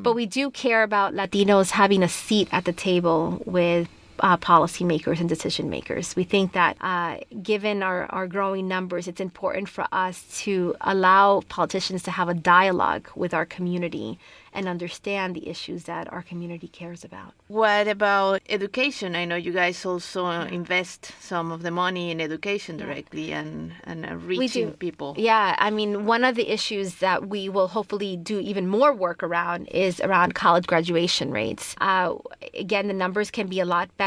But 0.04 0.14
we 0.14 0.26
do 0.26 0.52
care 0.52 0.84
about 0.84 1.14
Latinos 1.14 1.72
having 1.72 2.04
a 2.04 2.10
seat 2.10 2.48
at 2.52 2.66
the 2.66 2.74
table 2.74 3.42
with 3.46 3.88
uh, 4.20 4.38
policymakers 4.38 5.20
and 5.20 5.30
decision 5.30 5.70
makers. 5.70 6.16
We 6.16 6.24
think 6.24 6.54
that 6.54 6.78
uh, 6.82 7.18
given 7.42 7.84
our, 7.84 8.06
our 8.08 8.28
growing 8.28 8.68
numbers, 8.68 9.08
it's 9.08 9.22
important 9.22 9.70
for 9.70 9.86
us 9.92 10.24
to 10.44 10.76
allow 10.82 11.42
politicians 11.50 12.04
to 12.04 12.12
have 12.12 12.30
a 12.30 12.34
dialogue 12.34 13.10
with 13.16 13.34
our 13.34 13.46
community 13.46 14.20
and 14.58 14.68
understand 14.68 15.36
the 15.36 15.48
issues 15.48 15.84
that 15.84 16.12
our 16.12 16.24
community 16.24 16.68
cares 16.68 17.04
about. 17.04 17.34
What 17.48 17.88
about 17.88 18.42
education? 18.50 19.16
I 19.16 19.24
know 19.26 19.36
you 19.36 19.54
guys 19.54 19.86
also 19.86 20.26
invest 20.26 21.12
some 21.22 21.52
of 21.52 21.62
the 21.62 21.70
money 21.70 22.10
in 22.10 22.20
education 22.20 22.76
directly 22.78 23.32
and, 23.32 23.74
and 23.84 24.04
uh, 24.04 24.16
reaching 24.16 24.72
people. 24.74 25.14
Yeah, 25.16 25.56
I 25.60 25.70
mean, 25.70 26.08
one 26.08 26.24
of 26.24 26.34
the 26.36 26.50
issues 26.50 26.96
that 26.96 27.28
we 27.28 27.50
will 27.50 27.68
hopefully 27.68 28.18
do 28.18 28.40
even 28.40 28.68
more 28.68 28.94
work 28.94 29.22
around 29.22 29.68
is 29.68 30.00
around 30.02 30.34
college 30.34 30.66
graduation 30.66 31.30
rates. 31.30 31.76
Uh, 31.80 32.16
again, 32.58 32.88
the 32.88 32.96
numbers 32.96 33.30
can 33.30 33.46
be 33.46 33.60
a 33.60 33.66
lot 33.66 33.96
better. 33.98 34.07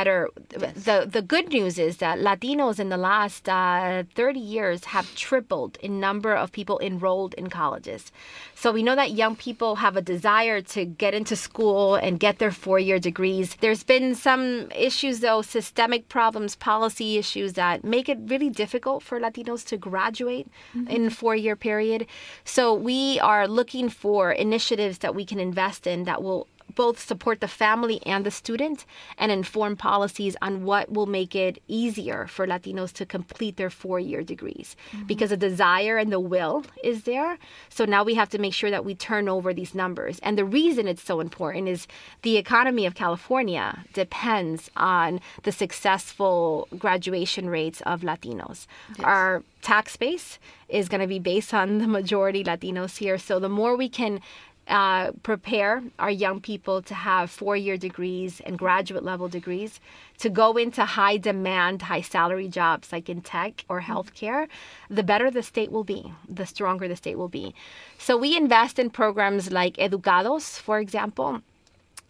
The 0.85 1.09
the 1.11 1.23
good 1.23 1.49
news 1.49 1.79
is 1.79 1.99
that 1.99 2.19
Latinos 2.19 2.79
in 2.79 2.89
the 2.89 2.97
last 2.97 3.49
uh, 3.49 4.05
30 4.15 4.41
years 4.41 4.85
have 4.87 5.15
tripled 5.15 5.77
in 5.83 6.01
number 6.01 6.35
of 6.35 6.53
people 6.53 6.79
enrolled 6.81 7.35
in 7.35 7.49
colleges. 7.51 8.13
So 8.55 8.73
we 8.73 8.83
know 8.83 8.97
that 8.97 9.13
young 9.13 9.37
people 9.37 9.77
have 9.77 9.97
a 9.97 10.03
desire 10.03 10.61
to 10.61 10.85
get 10.85 11.15
into 11.15 11.37
school 11.37 11.95
and 11.95 12.21
get 12.21 12.39
their 12.39 12.51
four-year 12.51 12.99
degrees. 12.99 13.57
There's 13.61 13.85
been 13.85 14.15
some 14.15 14.71
issues 14.75 15.21
though, 15.21 15.43
systemic 15.43 16.09
problems, 16.09 16.57
policy 16.57 17.19
issues 17.19 17.55
that 17.55 17.85
make 17.85 18.09
it 18.09 18.19
really 18.27 18.51
difficult 18.51 19.03
for 19.03 19.21
Latinos 19.21 19.65
to 19.67 19.77
graduate 19.77 20.49
in 20.89 21.11
four-year 21.11 21.57
period. 21.57 22.07
So 22.45 22.75
we 22.75 23.19
are 23.21 23.47
looking 23.49 23.89
for 23.89 24.33
initiatives 24.33 24.99
that 24.99 25.15
we 25.15 25.25
can 25.25 25.41
invest 25.41 25.87
in 25.87 26.05
that 26.05 26.23
will 26.23 26.47
both 26.75 26.99
support 26.99 27.41
the 27.41 27.49
family 27.49 28.01
and 28.07 28.25
the 28.25 28.31
student 28.31 28.85
and 29.19 29.31
inform 29.33 29.77
policies 29.77 30.37
on 30.43 30.65
what 30.65 30.93
will 30.93 31.07
make 31.07 31.35
it 31.35 31.63
easier 31.69 32.27
for 32.27 32.47
Latinos 32.47 32.93
to 32.95 33.07
complete 33.07 33.57
their 33.57 33.71
four 33.71 33.99
year 33.99 34.23
degrees 34.23 34.77
mm-hmm. 34.93 35.07
because 35.07 35.31
the 35.31 35.37
desire 35.37 35.99
and 35.99 36.13
the 36.13 36.21
will 36.21 36.65
is 36.83 37.05
there. 37.05 37.39
So 37.69 37.85
now 37.85 38.05
we 38.05 38.15
have 38.15 38.29
to 38.31 38.39
make 38.39 38.55
sure 38.55 38.71
that 38.71 38.85
we 38.85 38.95
turn 38.95 39.29
over 39.29 39.53
these 39.53 39.75
numbers. 39.75 40.19
And 40.21 40.37
the 40.37 40.45
reason 40.45 40.89
it's 40.89 41.03
so 41.03 41.21
important 41.21 41.69
is 41.69 41.87
the 42.23 42.37
economy 42.37 42.87
of 42.87 42.95
California 42.95 43.85
depends 43.93 44.71
on 44.77 45.21
the 45.43 45.53
successful 45.53 46.69
graduation 46.79 47.49
rates 47.49 47.81
of 47.83 48.03
Latinos. 48.03 48.67
Our 49.03 49.43
tax 49.63 49.97
base 49.97 50.39
is 50.69 50.89
going 50.89 51.01
to 51.01 51.07
be 51.07 51.19
based 51.19 51.53
on 51.53 51.79
the 51.79 51.87
majority 51.87 52.43
Latinos 52.45 52.99
here. 52.99 53.19
So 53.19 53.39
the 53.39 53.49
more 53.49 53.77
we 53.77 53.89
can 53.89 54.21
uh, 54.71 55.13
prepare 55.23 55.83
our 55.99 56.11
young 56.11 56.41
people 56.41 56.81
to 56.83 56.95
have 56.95 57.31
four 57.31 57.57
year 57.57 57.77
degrees 57.77 58.41
and 58.47 58.59
graduate 58.59 59.03
level 59.03 59.29
degrees 59.29 59.81
to 60.19 60.31
go 60.31 60.57
into 60.57 60.85
high 60.85 61.17
demand, 61.17 61.83
high 61.83 62.01
salary 62.01 62.49
jobs 62.49 62.93
like 62.93 63.09
in 63.09 63.21
tech 63.21 63.65
or 63.69 63.81
healthcare, 63.83 64.49
the 64.89 65.03
better 65.03 65.31
the 65.31 65.43
state 65.43 65.71
will 65.73 65.85
be, 65.85 66.13
the 66.29 66.47
stronger 66.47 66.87
the 66.89 66.97
state 66.97 67.19
will 67.19 67.29
be. 67.29 67.55
So 67.99 68.17
we 68.17 68.37
invest 68.37 68.79
in 68.79 68.91
programs 68.91 69.51
like 69.51 69.75
Educados, 69.77 70.59
for 70.59 70.79
example 70.79 71.43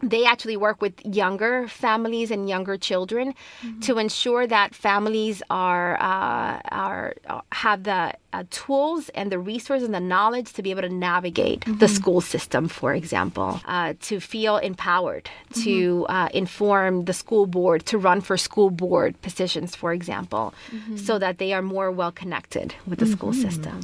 they 0.03 0.25
actually 0.25 0.57
work 0.57 0.81
with 0.81 0.93
younger 1.05 1.67
families 1.67 2.31
and 2.31 2.49
younger 2.49 2.75
children 2.75 3.35
to 3.81 3.99
ensure 3.99 4.47
that 4.47 4.73
families 4.73 5.43
are 5.49 5.95
uh, 6.01 6.59
are 6.71 7.13
have 7.51 7.83
the 7.83 8.13
uh, 8.33 8.43
tools 8.49 9.09
and 9.09 9.31
the 9.31 9.39
resources 9.39 9.85
and 9.85 9.93
the 9.93 9.99
knowledge 9.99 10.53
to 10.53 10.61
be 10.61 10.71
able 10.71 10.81
to 10.81 10.89
navigate 10.89 11.65
the 11.79 11.87
school 11.87 12.21
system, 12.21 12.67
for 12.67 12.93
example, 12.93 13.59
uh, 13.65 13.93
to 14.01 14.19
feel 14.19 14.57
empowered, 14.57 15.29
to 15.63 16.05
uh, 16.09 16.29
inform 16.33 17.05
the 17.05 17.13
school 17.13 17.45
board, 17.45 17.85
to 17.85 17.97
run 17.97 18.21
for 18.21 18.37
school 18.37 18.69
board 18.69 19.21
positions, 19.21 19.75
for 19.75 19.93
example, 19.93 20.53
so 20.95 21.19
that 21.19 21.37
they 21.37 21.53
are 21.53 21.61
more 21.61 21.91
well 21.91 22.11
connected 22.11 22.73
with 22.87 22.99
the 22.99 23.05
school 23.05 23.33
system. 23.33 23.81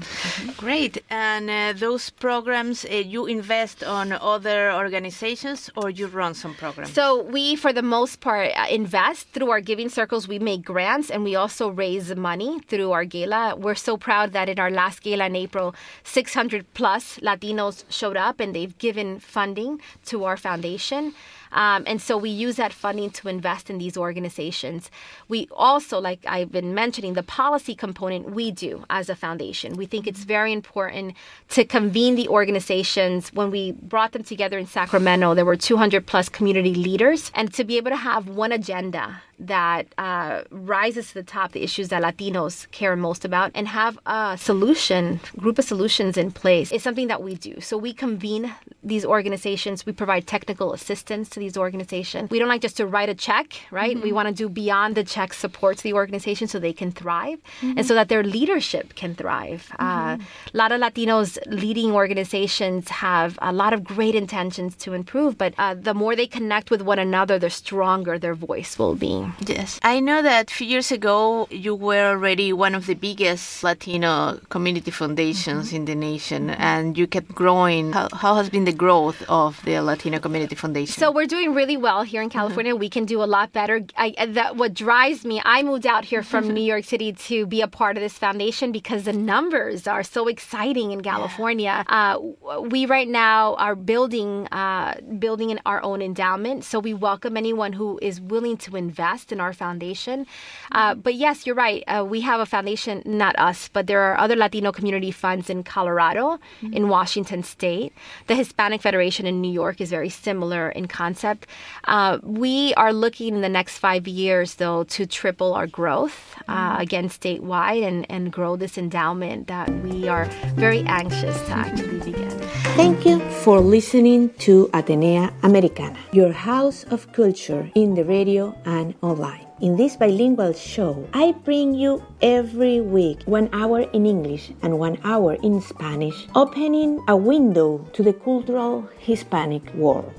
Great. 0.57 1.03
And 1.09 1.49
uh, 1.49 1.73
those 1.77 2.09
programs, 2.09 2.85
uh, 2.85 2.95
you 2.95 3.25
invest 3.25 3.83
on 3.83 4.11
other 4.13 4.71
organizations 4.71 5.69
or 5.75 5.89
you 5.89 6.07
run 6.07 6.33
some 6.33 6.53
programs? 6.53 6.93
So 6.93 7.23
we, 7.23 7.55
for 7.55 7.73
the 7.73 7.81
most 7.81 8.21
part, 8.21 8.51
uh, 8.55 8.65
invest 8.69 9.29
through 9.29 9.49
our 9.51 9.61
giving 9.61 9.89
circles. 9.89 10.27
We 10.27 10.39
make 10.39 10.63
grants 10.63 11.09
and 11.09 11.23
we 11.23 11.35
also 11.35 11.69
raise 11.69 12.15
money 12.15 12.59
through 12.67 12.91
our 12.91 13.05
gala. 13.05 13.55
We're 13.55 13.75
so 13.75 13.97
proud 13.97 14.33
that 14.37 14.49
in 14.49 14.59
our 14.59 14.69
last 14.69 15.01
gala 15.01 15.25
in 15.25 15.35
April, 15.35 15.73
600 16.03 16.71
plus 16.75 17.17
Latinos 17.27 17.83
showed 17.89 18.17
up 18.27 18.39
and 18.39 18.53
they've 18.53 18.77
given 18.77 19.19
funding 19.19 19.81
to 20.05 20.25
our 20.25 20.37
foundation. 20.37 21.13
Um, 21.51 21.83
and 21.87 22.01
so 22.01 22.17
we 22.17 22.29
use 22.29 22.55
that 22.57 22.73
funding 22.73 23.09
to 23.11 23.29
invest 23.29 23.69
in 23.69 23.77
these 23.77 23.97
organizations. 23.97 24.91
We 25.27 25.47
also, 25.51 25.99
like 25.99 26.19
I've 26.27 26.51
been 26.51 26.73
mentioning, 26.73 27.13
the 27.13 27.23
policy 27.23 27.73
component 27.73 28.31
we 28.31 28.51
do 28.51 28.85
as 28.89 29.09
a 29.09 29.15
foundation. 29.15 29.75
We 29.75 29.85
think 29.85 30.07
it's 30.07 30.23
very 30.23 30.51
important 30.53 31.15
to 31.49 31.63
convene 31.65 32.15
the 32.15 32.27
organizations. 32.27 33.33
When 33.33 33.49
we 33.49 33.71
brought 33.71 34.11
them 34.11 34.23
together 34.23 34.57
in 34.57 34.67
Sacramento, 34.67 35.33
there 35.33 35.45
were 35.45 35.55
200 35.55 36.05
plus 36.05 36.29
community 36.29 36.75
leaders, 36.75 37.31
and 37.33 37.53
to 37.53 37.63
be 37.63 37.77
able 37.77 37.91
to 37.91 38.03
have 38.11 38.27
one 38.27 38.51
agenda 38.51 39.21
that 39.39 39.93
uh, 39.97 40.41
rises 40.49 41.09
to 41.09 41.13
the 41.15 41.23
top 41.23 41.51
the 41.51 41.63
issues 41.63 41.89
that 41.89 42.01
Latinos 42.01 42.69
care 42.71 42.95
most 42.95 43.23
about 43.25 43.51
and 43.53 43.67
have 43.67 43.99
a 44.05 44.37
solution, 44.37 45.19
group 45.37 45.59
of 45.59 45.65
solutions 45.65 46.17
in 46.17 46.31
place 46.31 46.71
is 46.71 46.83
something 46.83 47.07
that 47.07 47.21
we 47.21 47.35
do. 47.35 47.61
So 47.61 47.77
we 47.77 47.93
convene 47.93 48.53
these 48.83 49.05
organizations, 49.05 49.85
we 49.85 49.91
provide 49.91 50.27
technical 50.27 50.73
assistance 50.73 51.29
to 51.29 51.39
these 51.39 51.57
organizations. 51.57 52.29
We 52.29 52.39
don't 52.39 52.47
like 52.47 52.61
just 52.61 52.77
to 52.77 52.87
write 52.87 53.09
a 53.09 53.15
check, 53.15 53.53
right? 53.69 53.99
We 54.01 54.11
want 54.11 54.27
to 54.29 54.33
do 54.33 54.49
beyond 54.49 54.95
the 54.95 55.03
check 55.03 55.33
support 55.33 55.77
to 55.77 55.83
the 55.83 55.93
organization 55.93 56.47
so 56.47 56.57
they 56.59 56.73
can 56.73 56.91
thrive 56.91 57.39
and 57.61 57.85
so 57.85 57.93
that 57.93 58.09
their 58.09 58.23
leadership 58.23 58.95
can 58.95 59.13
thrive. 59.13 59.71
Uh, 59.79 60.17
a 60.53 60.57
lot 60.57 60.71
of 60.71 60.81
Latinos 60.81 61.37
leading 61.47 61.91
organizations 61.91 62.89
have 62.89 63.37
a 63.41 63.51
lot 63.51 63.73
of 63.73 63.83
great 63.83 64.15
intentions 64.15 64.75
to 64.77 64.93
improve, 64.93 65.37
but 65.37 65.53
uh, 65.57 65.73
the 65.73 65.93
more 65.93 66.15
they 66.15 66.27
connect 66.27 66.71
with 66.71 66.81
one 66.81 66.99
another, 66.99 67.37
the 67.37 67.49
stronger 67.49 68.17
their 68.17 68.35
voice 68.35 68.79
will 68.79 68.95
be. 68.95 69.26
Yes. 69.45 69.79
I 69.83 69.99
know 69.99 70.21
that 70.21 70.51
a 70.51 70.53
few 70.53 70.67
years 70.67 70.91
ago 70.91 71.47
you 71.49 71.75
were 71.75 72.07
already 72.09 72.53
one 72.53 72.75
of 72.75 72.85
the 72.85 72.93
biggest 72.95 73.63
Latino 73.63 74.39
community 74.49 74.91
foundations 74.91 75.73
in 75.73 75.85
the 75.85 75.95
nation 75.95 76.49
and 76.49 76.97
you 76.97 77.07
kept 77.07 77.33
growing. 77.33 77.93
How, 77.93 78.09
how 78.13 78.35
has 78.35 78.49
been 78.49 78.65
the 78.65 78.73
growth 78.73 79.23
of 79.29 79.61
the 79.65 79.79
Latino 79.81 80.19
Community 80.19 80.55
Foundation? 80.55 80.93
So 80.93 81.11
we're 81.11 81.25
doing 81.25 81.53
really 81.53 81.77
well 81.77 82.03
here 82.03 82.21
in 82.21 82.29
California. 82.29 82.75
We 82.75 82.89
can 82.89 83.05
do 83.05 83.23
a 83.23 83.25
lot 83.25 83.53
better. 83.53 83.81
I, 83.97 84.15
that 84.27 84.55
what 84.55 84.73
drives 84.73 85.25
me. 85.25 85.41
I 85.43 85.63
moved 85.63 85.85
out 85.85 86.05
here 86.05 86.23
from 86.23 86.47
New 86.53 86.63
York 86.63 86.85
City 86.85 87.13
to 87.13 87.45
be 87.45 87.61
a 87.61 87.67
part 87.67 87.97
of 87.97 88.01
this 88.01 88.17
foundation 88.17 88.71
because 88.71 89.03
the 89.03 89.13
numbers 89.13 89.87
are 89.87 90.03
so 90.03 90.27
exciting 90.27 90.91
in 90.91 91.01
California. 91.01 91.85
Uh, 91.87 92.19
we 92.61 92.85
right 92.85 93.07
now 93.07 93.55
are 93.55 93.75
building 93.75 94.47
uh, 94.51 94.95
building 95.19 95.49
in 95.49 95.59
our 95.65 95.81
own 95.83 96.01
endowment, 96.01 96.63
so 96.63 96.79
we 96.79 96.93
welcome 96.93 97.37
anyone 97.37 97.73
who 97.73 97.99
is 98.01 98.21
willing 98.21 98.57
to 98.57 98.75
invest 98.75 99.16
in 99.31 99.39
our 99.39 99.53
foundation. 99.53 100.25
Uh, 100.71 100.95
but 100.95 101.15
yes, 101.15 101.45
you're 101.45 101.55
right. 101.55 101.83
Uh, 101.87 102.05
we 102.05 102.21
have 102.21 102.39
a 102.39 102.45
foundation, 102.45 103.01
not 103.05 103.37
us, 103.39 103.69
but 103.71 103.87
there 103.87 104.01
are 104.01 104.17
other 104.17 104.35
Latino 104.35 104.71
community 104.71 105.11
funds 105.11 105.49
in 105.49 105.63
Colorado, 105.63 106.39
in 106.71 106.89
Washington 106.89 107.43
State. 107.43 107.93
The 108.27 108.35
Hispanic 108.35 108.81
Federation 108.81 109.25
in 109.25 109.41
New 109.41 109.51
York 109.51 109.81
is 109.81 109.89
very 109.89 110.09
similar 110.09 110.69
in 110.69 110.87
concept. 110.87 111.47
Uh, 111.85 112.19
we 112.23 112.73
are 112.75 112.93
looking 112.93 113.35
in 113.35 113.41
the 113.41 113.49
next 113.49 113.79
five 113.79 114.07
years, 114.07 114.55
though, 114.55 114.83
to 114.83 115.05
triple 115.05 115.53
our 115.53 115.67
growth 115.67 116.35
uh, 116.47 116.75
again 116.79 117.09
statewide 117.09 117.83
and, 117.85 118.05
and 118.09 118.31
grow 118.31 118.55
this 118.55 118.77
endowment 118.77 119.47
that 119.47 119.69
we 119.83 120.07
are 120.07 120.25
very 120.55 120.81
anxious 120.87 121.39
to 121.47 121.51
actually 121.51 121.99
begin. 121.99 122.29
Thank 122.75 123.05
you 123.05 123.19
for 123.43 123.59
listening 123.59 124.29
to 124.45 124.69
Atenea 124.73 125.33
Americana, 125.43 125.97
your 126.11 126.31
house 126.31 126.83
of 126.85 127.11
culture 127.13 127.69
in 127.75 127.95
the 127.95 128.03
radio 128.03 128.55
and 128.65 128.93
online. 129.07 129.47
In 129.61 129.75
this 129.75 129.95
bilingual 129.95 130.53
show, 130.53 131.07
I 131.13 131.31
bring 131.31 131.73
you 131.73 132.03
every 132.21 132.81
week 132.81 133.23
one 133.25 133.49
hour 133.53 133.81
in 133.95 134.05
English 134.05 134.51
and 134.61 134.77
one 134.77 134.99
hour 135.03 135.33
in 135.41 135.61
Spanish, 135.61 136.27
opening 136.35 136.99
a 137.07 137.15
window 137.15 137.79
to 137.93 138.03
the 138.03 138.13
cultural 138.13 138.83
Hispanic 138.99 139.63
world. 139.73 140.11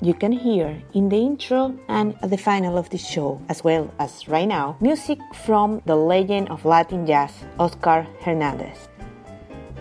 You 0.00 0.12
can 0.12 0.32
hear 0.32 0.82
in 0.92 1.08
the 1.08 1.16
intro 1.16 1.72
and 1.88 2.16
at 2.22 2.30
the 2.30 2.36
final 2.36 2.76
of 2.76 2.90
the 2.90 2.98
show, 2.98 3.40
as 3.48 3.62
well 3.62 3.92
as 3.98 4.26
right 4.28 4.48
now, 4.48 4.76
music 4.80 5.18
from 5.44 5.80
the 5.86 5.96
legend 5.96 6.50
of 6.50 6.64
Latin 6.64 7.06
jazz, 7.06 7.32
Oscar 7.58 8.06
Hernandez. 8.20 8.88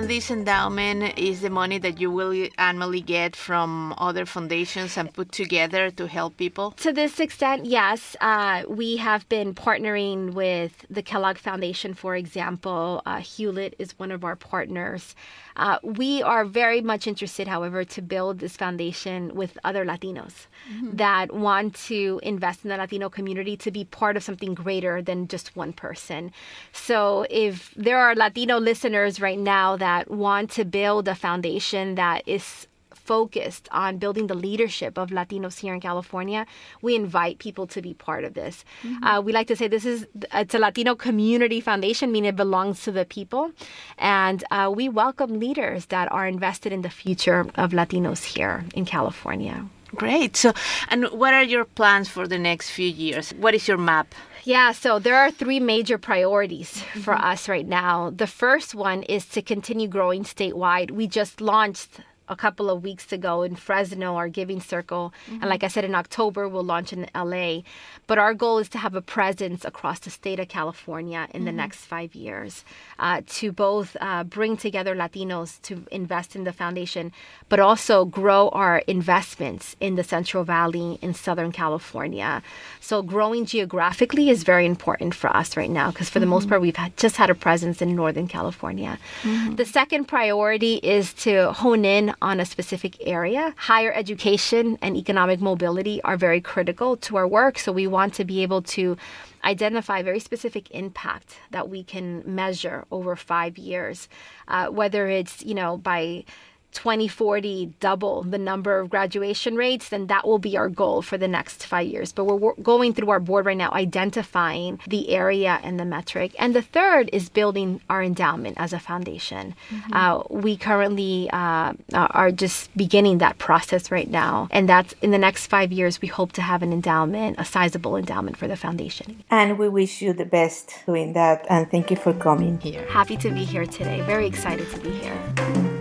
And 0.00 0.08
this 0.08 0.30
endowment 0.30 1.18
is 1.18 1.42
the 1.42 1.50
money 1.50 1.76
that 1.76 2.00
you 2.00 2.10
will 2.10 2.48
annually 2.56 3.02
get 3.02 3.36
from 3.36 3.94
other 3.98 4.24
foundations 4.24 4.96
and 4.96 5.12
put 5.12 5.30
together 5.30 5.90
to 5.90 6.06
help 6.08 6.38
people? 6.38 6.70
To 6.78 6.90
this 6.90 7.20
extent, 7.20 7.66
yes. 7.66 8.16
Uh, 8.18 8.62
we 8.66 8.96
have 8.96 9.28
been 9.28 9.54
partnering 9.54 10.32
with 10.32 10.86
the 10.88 11.02
Kellogg 11.02 11.36
Foundation, 11.36 11.92
for 11.92 12.16
example. 12.16 13.02
Uh, 13.04 13.18
Hewlett 13.18 13.74
is 13.78 13.98
one 13.98 14.10
of 14.10 14.24
our 14.24 14.36
partners. 14.36 15.14
Uh, 15.56 15.78
we 15.82 16.22
are 16.22 16.46
very 16.46 16.80
much 16.80 17.06
interested, 17.06 17.46
however, 17.46 17.84
to 17.84 18.00
build 18.00 18.38
this 18.38 18.56
foundation 18.56 19.34
with 19.34 19.58
other 19.64 19.84
Latinos 19.84 20.46
mm-hmm. 20.72 20.96
that 20.96 21.34
want 21.34 21.74
to 21.74 22.18
invest 22.22 22.64
in 22.64 22.70
the 22.70 22.76
Latino 22.78 23.10
community 23.10 23.58
to 23.58 23.70
be 23.70 23.84
part 23.84 24.16
of 24.16 24.22
something 24.22 24.54
greater 24.54 25.02
than 25.02 25.28
just 25.28 25.54
one 25.56 25.74
person. 25.74 26.32
So, 26.72 27.26
if 27.28 27.74
there 27.76 27.98
are 27.98 28.14
Latino 28.14 28.58
listeners 28.58 29.20
right 29.20 29.38
now 29.38 29.76
that 29.76 29.89
want 30.08 30.50
to 30.52 30.64
build 30.64 31.08
a 31.08 31.14
foundation 31.14 31.94
that 31.96 32.22
is 32.26 32.66
focused 33.14 33.68
on 33.72 33.98
building 33.98 34.26
the 34.28 34.38
leadership 34.48 34.96
of 34.96 35.10
Latinos 35.10 35.58
here 35.58 35.74
in 35.74 35.80
California, 35.80 36.46
we 36.80 36.94
invite 36.94 37.38
people 37.46 37.66
to 37.74 37.82
be 37.82 37.92
part 37.94 38.22
of 38.24 38.34
this. 38.34 38.64
Mm-hmm. 38.84 39.04
Uh, 39.04 39.20
we 39.20 39.32
like 39.32 39.48
to 39.48 39.56
say 39.56 39.66
this 39.66 39.84
is 39.84 40.06
it's 40.32 40.54
a 40.54 40.60
Latino 40.66 40.94
community 40.94 41.60
foundation, 41.60 42.12
meaning 42.12 42.28
it 42.28 42.36
belongs 42.36 42.76
to 42.84 42.92
the 42.92 43.04
people, 43.04 43.50
and 43.98 44.44
uh, 44.52 44.70
we 44.78 44.88
welcome 44.88 45.40
leaders 45.40 45.86
that 45.86 46.06
are 46.12 46.26
invested 46.36 46.72
in 46.72 46.82
the 46.82 46.94
future 47.02 47.40
of 47.62 47.72
Latinos 47.72 48.22
here 48.34 48.64
in 48.74 48.84
California. 48.84 49.66
Great. 49.94 50.36
So, 50.36 50.52
and 50.88 51.06
what 51.06 51.34
are 51.34 51.42
your 51.42 51.64
plans 51.64 52.08
for 52.08 52.28
the 52.28 52.38
next 52.38 52.70
few 52.70 52.88
years? 52.88 53.30
What 53.32 53.54
is 53.54 53.66
your 53.66 53.78
map? 53.78 54.14
Yeah, 54.44 54.72
so 54.72 54.98
there 54.98 55.16
are 55.16 55.30
three 55.30 55.60
major 55.60 55.98
priorities 55.98 56.72
mm-hmm. 56.72 57.00
for 57.00 57.14
us 57.14 57.48
right 57.48 57.66
now. 57.66 58.10
The 58.10 58.26
first 58.26 58.74
one 58.74 59.02
is 59.02 59.26
to 59.26 59.42
continue 59.42 59.86
growing 59.86 60.24
statewide. 60.24 60.92
We 60.92 61.06
just 61.06 61.40
launched 61.40 62.00
a 62.30 62.36
couple 62.36 62.70
of 62.70 62.82
weeks 62.82 63.12
ago 63.12 63.42
in 63.42 63.56
Fresno, 63.56 64.14
our 64.14 64.28
Giving 64.28 64.60
Circle. 64.60 65.12
Mm-hmm. 65.26 65.42
And 65.42 65.50
like 65.50 65.64
I 65.64 65.68
said, 65.68 65.84
in 65.84 65.94
October, 65.94 66.48
we'll 66.48 66.64
launch 66.64 66.92
in 66.92 67.08
LA. 67.14 67.62
But 68.06 68.18
our 68.18 68.32
goal 68.32 68.58
is 68.58 68.68
to 68.70 68.78
have 68.78 68.94
a 68.94 69.02
presence 69.02 69.64
across 69.64 69.98
the 69.98 70.10
state 70.10 70.38
of 70.38 70.48
California 70.48 71.26
in 71.30 71.40
mm-hmm. 71.40 71.44
the 71.46 71.52
next 71.52 71.80
five 71.84 72.14
years 72.14 72.64
uh, 72.98 73.22
to 73.26 73.50
both 73.52 73.96
uh, 74.00 74.24
bring 74.24 74.56
together 74.56 74.94
Latinos 74.94 75.60
to 75.62 75.84
invest 75.90 76.36
in 76.36 76.44
the 76.44 76.52
foundation, 76.52 77.12
but 77.48 77.58
also 77.58 78.04
grow 78.04 78.48
our 78.50 78.78
investments 78.86 79.76
in 79.80 79.96
the 79.96 80.04
Central 80.04 80.44
Valley 80.44 80.98
in 81.02 81.12
Southern 81.12 81.50
California. 81.50 82.42
So 82.80 83.02
growing 83.02 83.44
geographically 83.44 84.30
is 84.30 84.44
very 84.44 84.66
important 84.66 85.14
for 85.14 85.34
us 85.34 85.56
right 85.56 85.70
now 85.70 85.90
because 85.90 86.08
for 86.08 86.18
mm-hmm. 86.18 86.20
the 86.20 86.26
most 86.26 86.42
mm-hmm. 86.42 86.50
part, 86.50 86.62
we've 86.62 86.76
had, 86.76 86.96
just 86.96 87.16
had 87.16 87.30
a 87.30 87.34
presence 87.34 87.82
in 87.82 87.96
Northern 87.96 88.28
California. 88.28 88.98
Mm-hmm. 89.22 89.56
The 89.56 89.64
second 89.64 90.04
priority 90.04 90.76
is 90.76 91.12
to 91.14 91.52
hone 91.52 91.84
in 91.84 92.14
on 92.22 92.40
a 92.40 92.44
specific 92.44 92.96
area. 93.06 93.54
Higher 93.56 93.92
education 93.92 94.78
and 94.82 94.96
economic 94.96 95.40
mobility 95.40 96.00
are 96.02 96.16
very 96.16 96.40
critical 96.40 96.96
to 96.98 97.16
our 97.16 97.26
work. 97.26 97.58
So 97.58 97.72
we 97.72 97.86
want 97.86 98.14
to 98.14 98.24
be 98.24 98.42
able 98.42 98.62
to 98.62 98.96
identify 99.44 100.02
very 100.02 100.20
specific 100.20 100.70
impact 100.70 101.38
that 101.50 101.68
we 101.68 101.82
can 101.82 102.22
measure 102.26 102.84
over 102.90 103.16
five 103.16 103.56
years, 103.56 104.08
uh, 104.48 104.66
whether 104.68 105.08
it's, 105.08 105.42
you 105.42 105.54
know, 105.54 105.76
by 105.76 106.24
2040 106.72 107.74
double 107.80 108.22
the 108.22 108.38
number 108.38 108.78
of 108.78 108.90
graduation 108.90 109.56
rates, 109.56 109.88
then 109.88 110.06
that 110.06 110.26
will 110.26 110.38
be 110.38 110.56
our 110.56 110.68
goal 110.68 111.02
for 111.02 111.18
the 111.18 111.28
next 111.28 111.66
five 111.66 111.86
years. 111.86 112.12
But 112.12 112.24
we're 112.24 112.54
going 112.54 112.94
through 112.94 113.10
our 113.10 113.20
board 113.20 113.46
right 113.46 113.56
now, 113.56 113.72
identifying 113.72 114.80
the 114.86 115.10
area 115.10 115.60
and 115.62 115.78
the 115.78 115.84
metric. 115.84 116.34
And 116.38 116.54
the 116.54 116.62
third 116.62 117.10
is 117.12 117.28
building 117.28 117.80
our 117.88 118.02
endowment 118.02 118.56
as 118.58 118.72
a 118.72 118.78
foundation. 118.78 119.54
Mm-hmm. 119.70 119.92
Uh, 119.92 120.22
we 120.30 120.56
currently 120.56 121.28
uh, 121.32 121.74
are 121.92 122.30
just 122.30 122.74
beginning 122.76 123.18
that 123.18 123.38
process 123.38 123.90
right 123.90 124.10
now. 124.10 124.48
And 124.50 124.68
that's 124.68 124.94
in 125.02 125.10
the 125.10 125.18
next 125.18 125.46
five 125.46 125.72
years, 125.72 126.00
we 126.00 126.08
hope 126.08 126.32
to 126.32 126.42
have 126.42 126.62
an 126.62 126.72
endowment, 126.72 127.36
a 127.38 127.44
sizable 127.44 127.96
endowment 127.96 128.36
for 128.36 128.48
the 128.48 128.56
foundation. 128.56 129.22
And 129.30 129.58
we 129.58 129.68
wish 129.68 130.02
you 130.02 130.12
the 130.12 130.24
best 130.24 130.74
doing 130.86 131.12
that. 131.14 131.46
And 131.48 131.70
thank 131.70 131.90
you 131.90 131.96
for 131.96 132.12
coming 132.12 132.58
here. 132.60 132.86
Happy 132.88 133.16
to 133.18 133.30
be 133.30 133.44
here 133.44 133.66
today. 133.66 134.00
Very 134.02 134.26
excited 134.26 134.70
to 134.70 134.78
be 134.80 134.90
here. 134.90 135.79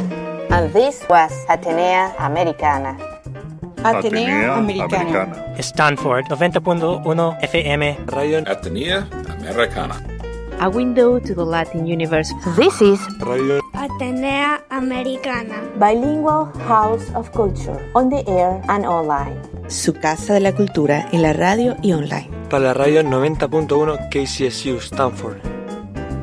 And 0.60 0.74
this 0.74 1.08
was 1.08 1.32
Atenea 1.48 2.12
Americana. 2.20 3.00
Atenea, 3.80 4.60
Americana. 4.60 5.56
Stanford 5.64 6.28
90.1 6.28 7.00
FM. 7.48 7.96
Radio 8.12 8.44
Atenea 8.44 9.08
Americana. 9.40 9.96
A 10.60 10.68
window 10.70 11.18
to 11.18 11.34
the 11.34 11.46
Latin 11.46 11.88
universe. 11.88 12.28
This 12.60 12.82
is 12.82 13.00
Radio 13.24 13.64
Atenea 13.72 14.60
Americana. 14.70 15.64
Bilingual 15.80 16.52
House 16.68 17.08
of 17.16 17.32
Culture. 17.32 17.80
On 17.96 18.10
the 18.10 18.28
air 18.28 18.60
and 18.68 18.86
online. 18.86 19.40
Su 19.70 19.94
casa 19.94 20.34
de 20.34 20.42
la 20.42 20.52
cultura 20.52 21.08
en 21.14 21.22
la 21.22 21.32
radio 21.32 21.78
y 21.82 21.94
online. 21.94 22.28
Para 22.50 22.66
la 22.66 22.74
radio 22.74 23.02
90.1 23.02 24.10
KCSU 24.12 24.82
Stanford. 24.82 25.40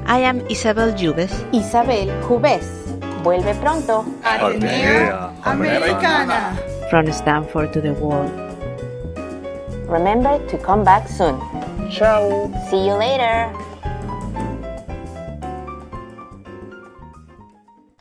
I 0.05 0.21
am 0.29 0.45
Isabel 0.51 0.93
Jubes. 0.93 1.33
Isabel 1.53 2.13
Jubes. 2.29 2.86
Vuelve 3.27 3.55
pronto. 3.55 4.05
Atenea 4.23 5.33
Americana. 5.43 6.57
From 6.89 7.11
Stanford 7.11 7.73
to 7.73 7.81
the 7.81 7.93
world. 7.95 8.31
Remember 9.89 10.39
to 10.47 10.57
come 10.59 10.85
back 10.85 11.09
soon. 11.09 11.35
Ciao. 11.91 12.49
See 12.71 12.87
you 12.87 12.95
later. 12.95 13.51